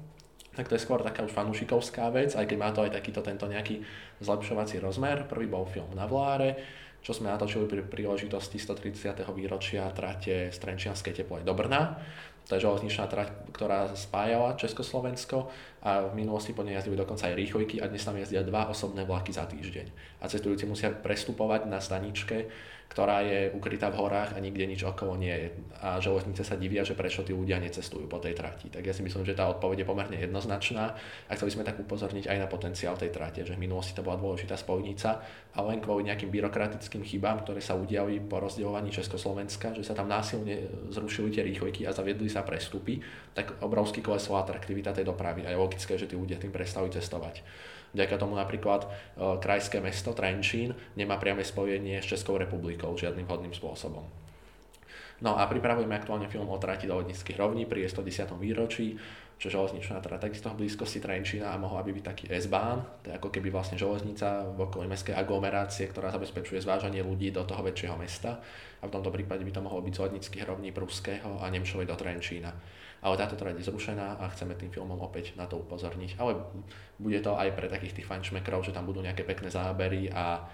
tak 0.53 0.69
to 0.69 0.77
je 0.77 0.85
skôr 0.85 1.01
taká 1.01 1.25
už 1.25 1.33
fanúšikovská 1.33 2.13
vec, 2.13 2.37
aj 2.37 2.45
keď 2.45 2.57
má 2.61 2.69
to 2.69 2.85
aj 2.85 2.93
takýto 2.93 3.25
tento 3.25 3.49
nejaký 3.49 3.81
zlepšovací 4.21 4.77
rozmer. 4.77 5.25
Prvý 5.25 5.49
bol 5.49 5.65
film 5.65 5.89
na 5.97 6.05
Vláre, 6.05 6.53
čo 7.01 7.17
sme 7.17 7.33
natočili 7.33 7.65
pri 7.65 7.81
príležitosti 7.81 8.61
130. 8.61 9.25
výročia 9.33 9.89
trate 9.89 10.53
z 10.53 10.57
Trenčianskej 10.61 11.17
teplej 11.17 11.41
do 11.41 11.57
Brna. 11.57 11.97
To 12.45 12.53
je 12.53 12.61
železničná 12.61 13.09
trať, 13.09 13.33
ktorá 13.57 13.97
spájala 13.97 14.53
Československo 14.53 15.49
a 15.87 16.11
v 16.11 16.19
minulosti 16.19 16.51
po 16.51 16.67
nej 16.67 16.75
jazdili 16.75 16.99
dokonca 16.99 17.31
aj 17.31 17.39
rýchojky 17.39 17.79
a 17.79 17.87
dnes 17.87 18.03
tam 18.03 18.19
jazdia 18.19 18.43
dva 18.43 18.67
osobné 18.67 19.07
vlaky 19.07 19.31
za 19.31 19.47
týždeň. 19.47 20.19
A 20.19 20.27
cestujúci 20.27 20.67
musia 20.67 20.91
prestupovať 20.91 21.63
na 21.63 21.79
staničke 21.79 22.51
ktorá 22.87 23.19
je 23.21 23.51
ukrytá 23.51 23.91
v 23.91 23.99
horách 23.99 24.33
a 24.33 24.39
nikde 24.39 24.63
nič 24.63 24.81
okolo 24.87 25.19
nie 25.19 25.31
je. 25.35 25.47
A 25.83 25.99
železnice 25.99 26.41
sa 26.41 26.55
divia, 26.55 26.87
že 26.87 26.95
prečo 26.95 27.21
tí 27.21 27.35
ľudia 27.35 27.59
necestujú 27.59 28.07
po 28.07 28.17
tej 28.17 28.33
trati. 28.33 28.71
Tak 28.71 28.81
ja 28.81 28.95
si 28.95 29.03
myslím, 29.03 29.27
že 29.27 29.35
tá 29.35 29.51
odpoveď 29.51 29.83
je 29.83 29.87
pomerne 29.87 30.17
jednoznačná 30.17 30.95
a 31.27 31.31
chceli 31.35 31.53
sme 31.53 31.67
tak 31.67 31.77
upozorniť 31.77 32.31
aj 32.31 32.37
na 32.39 32.47
potenciál 32.47 32.95
tej 32.95 33.11
trate, 33.11 33.43
že 33.43 33.59
v 33.59 33.63
minulosti 33.67 33.91
to 33.91 34.01
bola 34.01 34.15
dôležitá 34.17 34.55
spojnica 34.55 35.19
a 35.53 35.59
len 35.67 35.83
kvôli 35.83 36.07
nejakým 36.07 36.31
byrokratickým 36.31 37.03
chybám, 37.03 37.43
ktoré 37.43 37.59
sa 37.59 37.75
udiali 37.75 38.23
po 38.23 38.39
rozdeľovaní 38.39 38.89
Československa, 38.89 39.75
že 39.75 39.83
sa 39.83 39.93
tam 39.93 40.07
násilne 40.07 40.87
zrušili 40.89 41.29
tie 41.29 41.43
rýchojky 41.43 41.83
a 41.85 41.91
zaviedli 41.91 42.31
sa 42.31 42.41
prestupy, 42.47 43.03
tak 43.35 43.59
obrovsky 43.61 43.99
klesla 43.99 44.47
atraktivita 44.47 44.95
tej 44.95 45.05
dopravy 45.05 45.43
a 45.43 45.53
je 45.53 45.59
logické, 45.77 45.93
že 46.01 46.09
tí 46.09 46.17
ľudia 46.17 46.41
tým 46.41 46.49
prestali 46.49 46.89
cestovať. 46.89 47.45
Vďaka 47.93 48.17
tomu 48.17 48.33
napríklad 48.33 48.81
e, 48.81 48.89
krajské 49.37 49.77
mesto 49.77 50.09
Trenčín 50.17 50.73
nemá 50.97 51.21
priame 51.21 51.45
spojenie 51.45 52.01
s 52.01 52.09
Českou 52.09 52.41
republikou 52.41 52.97
žiadnym 52.97 53.29
vhodným 53.29 53.53
spôsobom. 53.53 54.01
No 55.21 55.37
a 55.37 55.45
pripravujeme 55.45 55.93
aktuálne 55.93 56.25
film 56.33 56.49
o 56.49 56.57
trati 56.57 56.89
do 56.89 56.97
vodnických 56.97 57.37
rovní 57.37 57.69
pri 57.69 57.85
110. 57.85 58.33
výročí, 58.41 58.97
čo 59.37 59.53
železničná 59.53 60.01
trať 60.01 60.29
takisto 60.29 60.49
v 60.49 60.65
blízkosti 60.65 60.97
Trenčína 60.97 61.53
mohla 61.61 61.85
by 61.85 61.93
byť 61.93 62.05
taký 62.05 62.25
S-Bahn, 62.41 62.81
to 63.05 63.13
je 63.13 63.17
ako 63.21 63.29
keby 63.29 63.53
vlastne 63.53 63.77
železnica 63.77 64.49
v 64.49 64.65
okolí 64.65 64.89
mestskej 64.89 65.13
aglomerácie, 65.13 65.85
ktorá 65.93 66.09
zabezpečuje 66.09 66.57
zvážanie 66.57 67.05
ľudí 67.05 67.29
do 67.29 67.45
toho 67.45 67.61
väčšieho 67.61 67.93
mesta 68.01 68.41
a 68.81 68.83
v 68.89 68.93
tomto 68.93 69.13
prípade 69.13 69.45
by 69.45 69.53
to 69.53 69.61
mohlo 69.61 69.85
byť 69.85 69.93
z 69.93 70.01
vodnických 70.01 70.43
rovní 70.49 70.73
Pruského 70.73 71.37
a 71.37 71.45
Nemšovej 71.53 71.85
do 71.85 71.93
Trenčína. 71.93 72.49
Ale 72.97 73.13
táto 73.13 73.37
trať 73.37 73.61
je 73.61 73.69
zrušená 73.69 74.17
a 74.17 74.25
chceme 74.33 74.57
tým 74.57 74.73
filmom 74.73 74.97
opäť 74.97 75.37
na 75.37 75.45
to 75.45 75.61
upozorniť. 75.61 76.17
Ale 76.17 76.33
bude 76.97 77.21
to 77.21 77.37
aj 77.37 77.53
pre 77.53 77.69
takých 77.69 78.01
tých 78.01 78.09
fančmekrov, 78.09 78.65
že 78.65 78.73
tam 78.73 78.89
budú 78.89 79.05
nejaké 79.05 79.21
pekné 79.21 79.53
zábery 79.53 80.09
a 80.09 80.49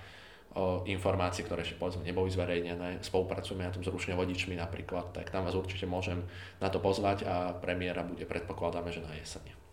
o 0.54 0.86
informácie, 0.86 1.42
ktoré 1.42 1.66
ešte 1.66 1.82
povedzme 1.82 2.06
neboli 2.06 2.30
zverejnené, 2.30 3.02
spolupracujeme 3.02 3.66
na 3.66 3.74
tom 3.74 3.82
s 3.82 3.90
ručne 3.90 4.14
vodičmi 4.14 4.54
napríklad, 4.54 5.14
tak 5.14 5.34
tam 5.34 5.46
vás 5.50 5.58
určite 5.58 5.90
môžem 5.90 6.26
na 6.62 6.70
to 6.70 6.78
pozvať 6.78 7.26
a 7.26 7.58
premiéra 7.58 8.06
bude 8.06 8.26
predpokladáme, 8.30 8.94
že 8.94 9.02
na 9.02 9.14
jeseň. 9.18 9.64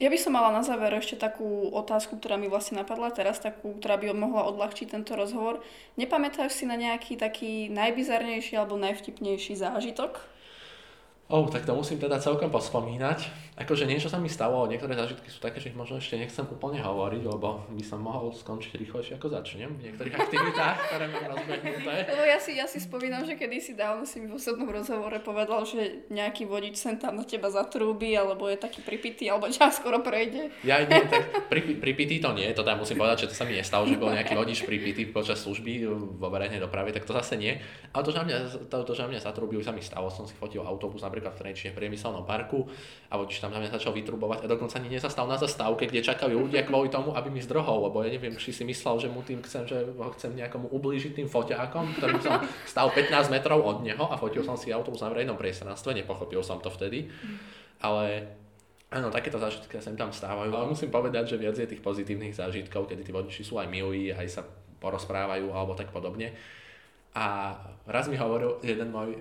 Ja 0.00 0.08
by 0.08 0.18
som 0.18 0.34
mala 0.34 0.50
na 0.50 0.64
záver 0.64 0.90
ešte 0.98 1.20
takú 1.20 1.68
otázku, 1.68 2.16
ktorá 2.16 2.40
mi 2.40 2.48
vlastne 2.48 2.80
napadla 2.80 3.12
teraz, 3.12 3.38
takú, 3.38 3.76
ktorá 3.76 4.00
by 4.00 4.10
mohla 4.16 4.48
odľahčiť 4.48 4.98
tento 4.98 5.12
rozhovor. 5.14 5.60
Nepamätáš 6.00 6.58
si 6.58 6.64
na 6.64 6.80
nejaký 6.80 7.20
taký 7.20 7.68
najbizarnejší 7.68 8.56
alebo 8.56 8.80
najvtipnejší 8.80 9.54
zážitok? 9.54 10.31
Oh, 11.30 11.48
tak 11.48 11.64
to 11.64 11.72
musím 11.72 11.96
teda 11.96 12.20
celkom 12.20 12.50
pospomínať. 12.52 13.42
Akože 13.52 13.84
niečo 13.84 14.08
sa 14.08 14.16
mi 14.16 14.32
stalo, 14.32 14.64
niektoré 14.64 14.96
zážitky 14.96 15.28
sú 15.28 15.36
také, 15.36 15.60
že 15.60 15.68
ich 15.70 15.76
možno 15.76 16.00
ešte 16.00 16.16
nechcem 16.16 16.40
úplne 16.48 16.80
hovoriť, 16.80 17.22
lebo 17.28 17.68
by 17.68 17.84
som 17.84 18.00
mohol 18.00 18.32
skončiť 18.32 18.80
rýchlejšie 18.80 19.20
ako 19.20 19.28
začnem 19.28 19.76
v 19.76 19.92
niektorých 19.92 20.16
aktivitách, 20.16 20.76
ktoré 20.88 21.04
mám 21.12 21.36
rozbehnuté. 21.36 21.94
Lebo 22.16 22.24
ja 22.24 22.40
si, 22.40 22.56
ja 22.56 22.64
si 22.64 22.80
spomínam, 22.80 23.28
že 23.28 23.36
kedysi 23.36 23.76
dávno 23.76 24.08
si 24.08 24.24
mi 24.24 24.32
v 24.32 24.40
osobnom 24.40 24.64
rozhovore 24.72 25.20
povedal, 25.20 25.68
že 25.68 26.08
nejaký 26.08 26.48
vodič 26.48 26.80
sem 26.80 26.96
tam 26.96 27.20
na 27.20 27.28
teba 27.28 27.52
zatrúbi, 27.52 28.16
alebo 28.16 28.48
je 28.48 28.56
taký 28.56 28.80
pripitý, 28.80 29.28
alebo 29.28 29.52
čas 29.52 29.78
skoro 29.78 30.00
prejde. 30.00 30.48
Ja 30.64 30.80
nie, 30.80 31.04
tak 31.12 31.52
pri, 31.52 31.76
pripitý 31.76 32.24
to 32.24 32.32
nie, 32.32 32.48
to 32.56 32.64
tam 32.64 32.80
musím 32.80 32.96
povedať, 32.96 33.28
že 33.28 33.30
to 33.30 33.36
sa 33.36 33.44
mi 33.44 33.52
nestalo, 33.52 33.84
že 33.84 34.00
bol 34.00 34.16
nejaký 34.16 34.32
vodič 34.32 34.64
pripitý 34.64 35.04
počas 35.12 35.44
služby 35.44 35.86
vo 36.16 36.28
verejnej 36.32 36.58
doprave, 36.58 36.88
tak 36.88 37.04
to 37.04 37.12
zase 37.12 37.36
nie. 37.36 37.60
Ale 37.92 38.00
to, 38.00 38.16
že 38.16 38.24
mňa, 38.24 38.36
to, 38.72 38.76
to, 38.80 38.92
že 38.96 39.04
mňa 39.04 39.20
zatrúbil, 39.20 39.60
sa 39.60 39.76
mi 39.76 39.84
stalo, 39.84 40.08
som 40.08 40.24
si 40.24 40.32
fotil 40.32 40.64
autobus 40.64 41.04
napríklad 41.04 41.21
napríklad 41.22 41.38
v 41.38 41.42
Trenčine 41.46 41.70
v 41.70 41.78
priemyselnom 41.78 42.26
parku 42.26 42.66
a 43.06 43.14
vodič 43.14 43.38
tam 43.38 43.54
na 43.54 43.62
mňa 43.62 43.78
začal 43.78 43.94
vytrubovať 43.94 44.42
a 44.42 44.50
dokonca 44.50 44.82
ani 44.82 44.90
nezastal 44.90 45.30
na 45.30 45.38
zastávke, 45.38 45.86
kde 45.86 46.02
čakali 46.02 46.34
ľudia 46.34 46.66
kvôli 46.66 46.90
tomu, 46.90 47.14
aby 47.14 47.30
mi 47.30 47.38
zdrohol, 47.38 47.86
lebo 47.86 48.02
ja 48.02 48.10
neviem, 48.10 48.34
či 48.34 48.50
si 48.50 48.66
myslel, 48.66 48.98
že 48.98 49.08
mu 49.08 49.22
tým 49.22 49.38
chcem, 49.46 49.62
že 49.70 49.94
ho 49.94 50.10
chcem 50.18 50.34
nejakomu 50.34 50.66
ublížiť 50.74 51.22
tým 51.22 51.30
foťákom, 51.30 52.02
ktorým 52.02 52.18
som 52.18 52.42
stal 52.66 52.90
15 52.90 53.30
metrov 53.30 53.62
od 53.62 53.86
neho 53.86 54.02
a 54.10 54.18
fotil 54.18 54.42
som 54.42 54.58
si 54.58 54.74
autobus 54.74 54.98
na 55.06 55.14
verejnom 55.14 55.38
priestranstve, 55.38 55.94
nepochopil 55.94 56.42
som 56.42 56.58
to 56.58 56.74
vtedy, 56.74 57.06
ale 57.78 58.34
Áno, 58.92 59.08
takéto 59.08 59.40
zážitky 59.40 59.80
sa 59.80 59.88
tam 59.96 60.12
stávajú, 60.12 60.52
ale 60.52 60.68
musím 60.68 60.92
povedať, 60.92 61.32
že 61.32 61.40
viac 61.40 61.56
je 61.56 61.64
tých 61.64 61.80
pozitívnych 61.80 62.36
zážitkov, 62.36 62.92
kedy 62.92 63.08
tí 63.08 63.08
vodiči 63.08 63.40
sú 63.40 63.56
aj 63.56 63.64
milí, 63.64 64.12
aj 64.12 64.28
sa 64.28 64.44
porozprávajú 64.84 65.48
alebo 65.48 65.72
tak 65.72 65.88
podobne. 65.88 66.36
A 67.16 67.56
raz 67.88 68.08
mi 68.08 68.20
hovoril 68.20 68.60
jeden 68.60 68.88
môj 68.92 69.16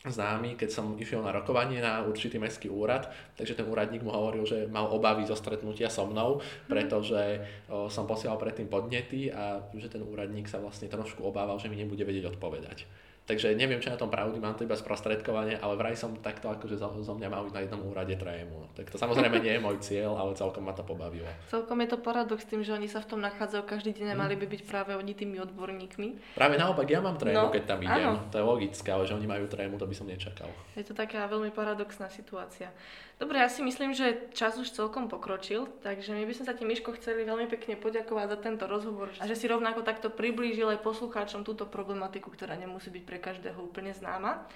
známy, 0.00 0.56
keď 0.56 0.70
som 0.72 0.96
išiel 0.96 1.20
na 1.20 1.28
rokovanie 1.28 1.76
na 1.76 2.00
určitý 2.00 2.40
mestský 2.40 2.72
úrad, 2.72 3.12
takže 3.36 3.52
ten 3.52 3.68
úradník 3.68 4.00
mu 4.00 4.08
hovoril, 4.08 4.48
že 4.48 4.64
mal 4.64 4.88
obavy 4.88 5.28
zo 5.28 5.36
stretnutia 5.36 5.92
so 5.92 6.08
mnou, 6.08 6.40
pretože 6.64 7.44
o, 7.68 7.92
som 7.92 8.08
posielal 8.08 8.40
predtým 8.40 8.72
podnety 8.72 9.28
a 9.28 9.60
že 9.76 9.92
ten 9.92 10.00
úradník 10.00 10.48
sa 10.48 10.56
vlastne 10.56 10.88
trošku 10.88 11.20
obával, 11.20 11.60
že 11.60 11.68
mi 11.68 11.76
nebude 11.76 12.00
vedieť 12.00 12.32
odpovedať. 12.32 12.88
Takže 13.30 13.54
neviem, 13.54 13.78
či 13.78 13.86
na 13.86 13.94
tom 13.94 14.10
pravdy, 14.10 14.42
mám 14.42 14.58
to 14.58 14.66
iba 14.66 14.74
sprostredkovanie, 14.74 15.54
ale 15.62 15.78
vraj 15.78 15.94
som 15.94 16.18
takto 16.18 16.50
akože 16.50 16.74
zo, 16.74 16.90
zo 16.98 17.14
mňa 17.14 17.28
mal 17.30 17.46
na 17.46 17.62
jednom 17.62 17.78
úrade 17.86 18.18
trému. 18.18 18.66
Tak 18.74 18.90
to 18.90 18.98
samozrejme 18.98 19.38
nie 19.38 19.54
je 19.54 19.62
môj 19.62 19.78
cieľ, 19.78 20.18
ale 20.18 20.34
celkom 20.34 20.66
ma 20.66 20.74
to 20.74 20.82
pobavilo. 20.82 21.30
Celkom 21.46 21.78
je 21.78 21.94
to 21.94 21.98
paradox 22.02 22.42
tým, 22.42 22.66
že 22.66 22.74
oni 22.74 22.90
sa 22.90 22.98
v 22.98 23.14
tom 23.14 23.22
nachádzajú 23.22 23.62
každý 23.70 23.94
deň 23.94 24.18
a 24.18 24.20
mali 24.26 24.34
by 24.34 24.50
byť 24.50 24.66
práve 24.66 24.98
oni 24.98 25.14
tými 25.14 25.38
odborníkmi. 25.46 26.34
Práve 26.34 26.58
naopak, 26.58 26.90
ja 26.90 26.98
mám 26.98 27.22
trému, 27.22 27.38
no, 27.38 27.54
keď 27.54 27.62
tam 27.70 27.78
idem. 27.86 28.18
Áno. 28.18 28.26
To 28.34 28.36
je 28.42 28.44
logické, 28.50 28.88
ale 28.90 29.06
že 29.06 29.14
oni 29.14 29.30
majú 29.30 29.46
trému, 29.46 29.78
to 29.78 29.86
by 29.86 29.94
som 29.94 30.10
nečakal. 30.10 30.50
Je 30.74 30.82
to 30.82 30.98
taká 30.98 31.30
veľmi 31.30 31.54
paradoxná 31.54 32.10
situácia. 32.10 32.74
Dobre, 33.20 33.36
ja 33.36 33.52
si 33.52 33.60
myslím, 33.60 33.92
že 33.92 34.32
čas 34.32 34.56
už 34.56 34.72
celkom 34.72 35.04
pokročil, 35.12 35.68
takže 35.84 36.16
my 36.16 36.24
by 36.24 36.32
sme 36.32 36.44
sa 36.48 36.56
ti, 36.56 36.64
Miško, 36.64 36.96
chceli 36.96 37.28
veľmi 37.28 37.52
pekne 37.52 37.76
poďakovať 37.76 38.26
za 38.32 38.38
tento 38.40 38.64
rozhovor 38.64 39.12
a 39.20 39.28
že 39.28 39.36
si 39.36 39.44
rovnako 39.44 39.84
takto 39.84 40.08
priblížil 40.08 40.72
aj 40.72 40.80
poslucháčom 40.80 41.44
túto 41.44 41.68
problematiku, 41.68 42.32
ktorá 42.32 42.56
nemusí 42.56 42.88
byť 42.88 43.04
pre 43.04 43.19
každého 43.20 43.60
úplne 43.60 43.92
známa. 43.92 44.48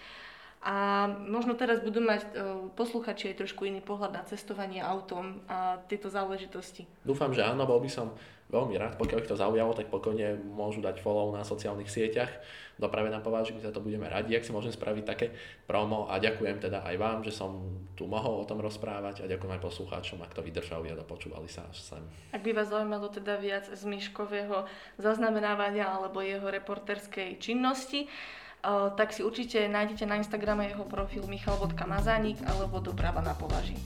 A 0.65 1.07
možno 1.29 1.53
teraz 1.53 1.85
budú 1.85 2.01
mať 2.01 2.25
e, 2.25 2.29
posluchači 2.73 3.29
aj 3.29 3.45
trošku 3.45 3.69
iný 3.69 3.85
pohľad 3.85 4.17
na 4.17 4.25
cestovanie 4.25 4.81
autom 4.81 5.45
a 5.45 5.77
tieto 5.93 6.09
záležitosti. 6.09 6.89
Dúfam, 7.05 7.37
že 7.37 7.45
áno, 7.45 7.69
bol 7.69 7.85
by 7.85 7.91
som 7.93 8.17
veľmi 8.49 8.77
rád, 8.81 8.97
pokiaľ 8.97 9.19
ich 9.25 9.31
to 9.31 9.37
zaujalo, 9.37 9.77
tak 9.77 9.93
pokojne 9.93 10.41
môžu 10.41 10.81
dať 10.81 11.05
follow 11.05 11.37
na 11.37 11.45
sociálnych 11.45 11.93
sieťach. 11.93 12.33
Doprave 12.81 13.13
na 13.13 13.21
pováži, 13.21 13.53
my 13.53 13.61
za 13.61 13.77
to 13.77 13.85
budeme 13.85 14.09
radi, 14.09 14.35
ak 14.35 14.45
si 14.47 14.57
môžem 14.57 14.73
spraviť 14.73 15.05
také 15.05 15.27
promo 15.69 16.09
a 16.09 16.17
ďakujem 16.17 16.65
teda 16.65 16.81
aj 16.81 16.97
vám, 16.97 17.19
že 17.29 17.33
som 17.33 17.61
tu 17.93 18.09
mohol 18.09 18.41
o 18.41 18.49
tom 18.49 18.65
rozprávať 18.65 19.25
a 19.25 19.31
ďakujem 19.31 19.61
aj 19.61 19.63
poslucháčom, 19.63 20.19
ak 20.25 20.33
to 20.33 20.41
vydržali 20.41 20.91
a 20.93 20.99
dopočúvali 20.99 21.47
sa 21.51 21.69
až 21.69 21.79
sem. 21.83 22.03
Ak 22.33 22.41
by 22.41 22.57
vás 22.57 22.73
zaujímalo 22.73 23.13
teda 23.13 23.37
viac 23.37 23.69
z 23.69 23.83
Myškového 23.85 24.65
zaznamenávania 24.97 25.93
alebo 25.93 26.25
jeho 26.25 26.49
reporterskej 26.49 27.37
činnosti, 27.37 28.09
tak 28.97 29.13
si 29.13 29.21
určite 29.21 29.69
nájdete 29.69 30.05
na 30.09 30.17
Instagrame 30.17 30.73
jeho 30.73 30.85
profil 30.89 31.25
michal.mazánik 31.29 32.41
alebo 32.49 32.81
Doprava 32.81 33.21
na 33.21 33.37
považi. 33.37 33.77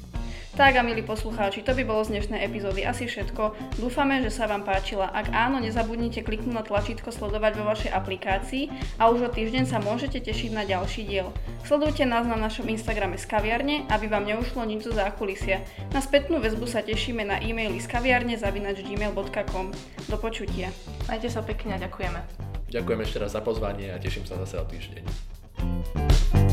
Tak 0.59 0.75
a 0.75 0.83
milí 0.83 1.07
poslucháči, 1.07 1.63
to 1.63 1.71
by 1.71 1.87
bolo 1.87 2.03
z 2.03 2.19
dnešnej 2.19 2.43
epizódy 2.43 2.83
asi 2.83 3.07
všetko. 3.07 3.55
Dúfame, 3.79 4.19
že 4.27 4.35
sa 4.35 4.51
vám 4.51 4.67
páčila. 4.67 5.07
Ak 5.07 5.31
áno, 5.31 5.63
nezabudnite 5.63 6.27
kliknúť 6.27 6.51
na 6.51 6.67
tlačítko 6.67 7.15
sledovať 7.15 7.63
vo 7.63 7.71
vašej 7.71 7.95
aplikácii 7.95 8.65
a 8.99 9.07
už 9.07 9.29
o 9.29 9.31
týždeň 9.31 9.71
sa 9.71 9.79
môžete 9.79 10.19
tešiť 10.19 10.51
na 10.51 10.67
ďalší 10.67 11.07
diel. 11.07 11.31
Sledujte 11.63 12.03
nás 12.03 12.27
na 12.27 12.35
našom 12.35 12.67
Instagrame 12.67 13.15
z 13.23 13.31
kaviarne, 13.31 13.87
aby 13.87 14.11
vám 14.11 14.27
neušlo 14.27 14.67
nič 14.67 14.83
zo 14.83 14.99
zákulisia. 14.99 15.63
Na 15.95 16.03
spätnú 16.03 16.43
väzbu 16.43 16.67
sa 16.67 16.83
tešíme 16.83 17.23
na 17.23 17.39
e-maily 17.39 17.79
z 17.79 17.87
kaviarne 17.87 18.35
zavinač 18.35 18.83
gmail.com. 18.83 19.71
Do 20.11 20.17
počutia. 20.19 20.75
Majte 21.07 21.31
sa 21.31 21.39
pekne 21.47 21.79
a 21.79 21.83
ďakujeme. 21.87 22.58
Ďakujem 22.69 23.01
ešte 23.01 23.19
raz 23.19 23.33
za 23.33 23.41
pozvanie 23.41 23.89
a 23.93 23.97
teším 23.97 24.29
sa 24.29 24.37
zase 24.45 24.61
o 24.61 24.65
týždeň. 24.69 26.48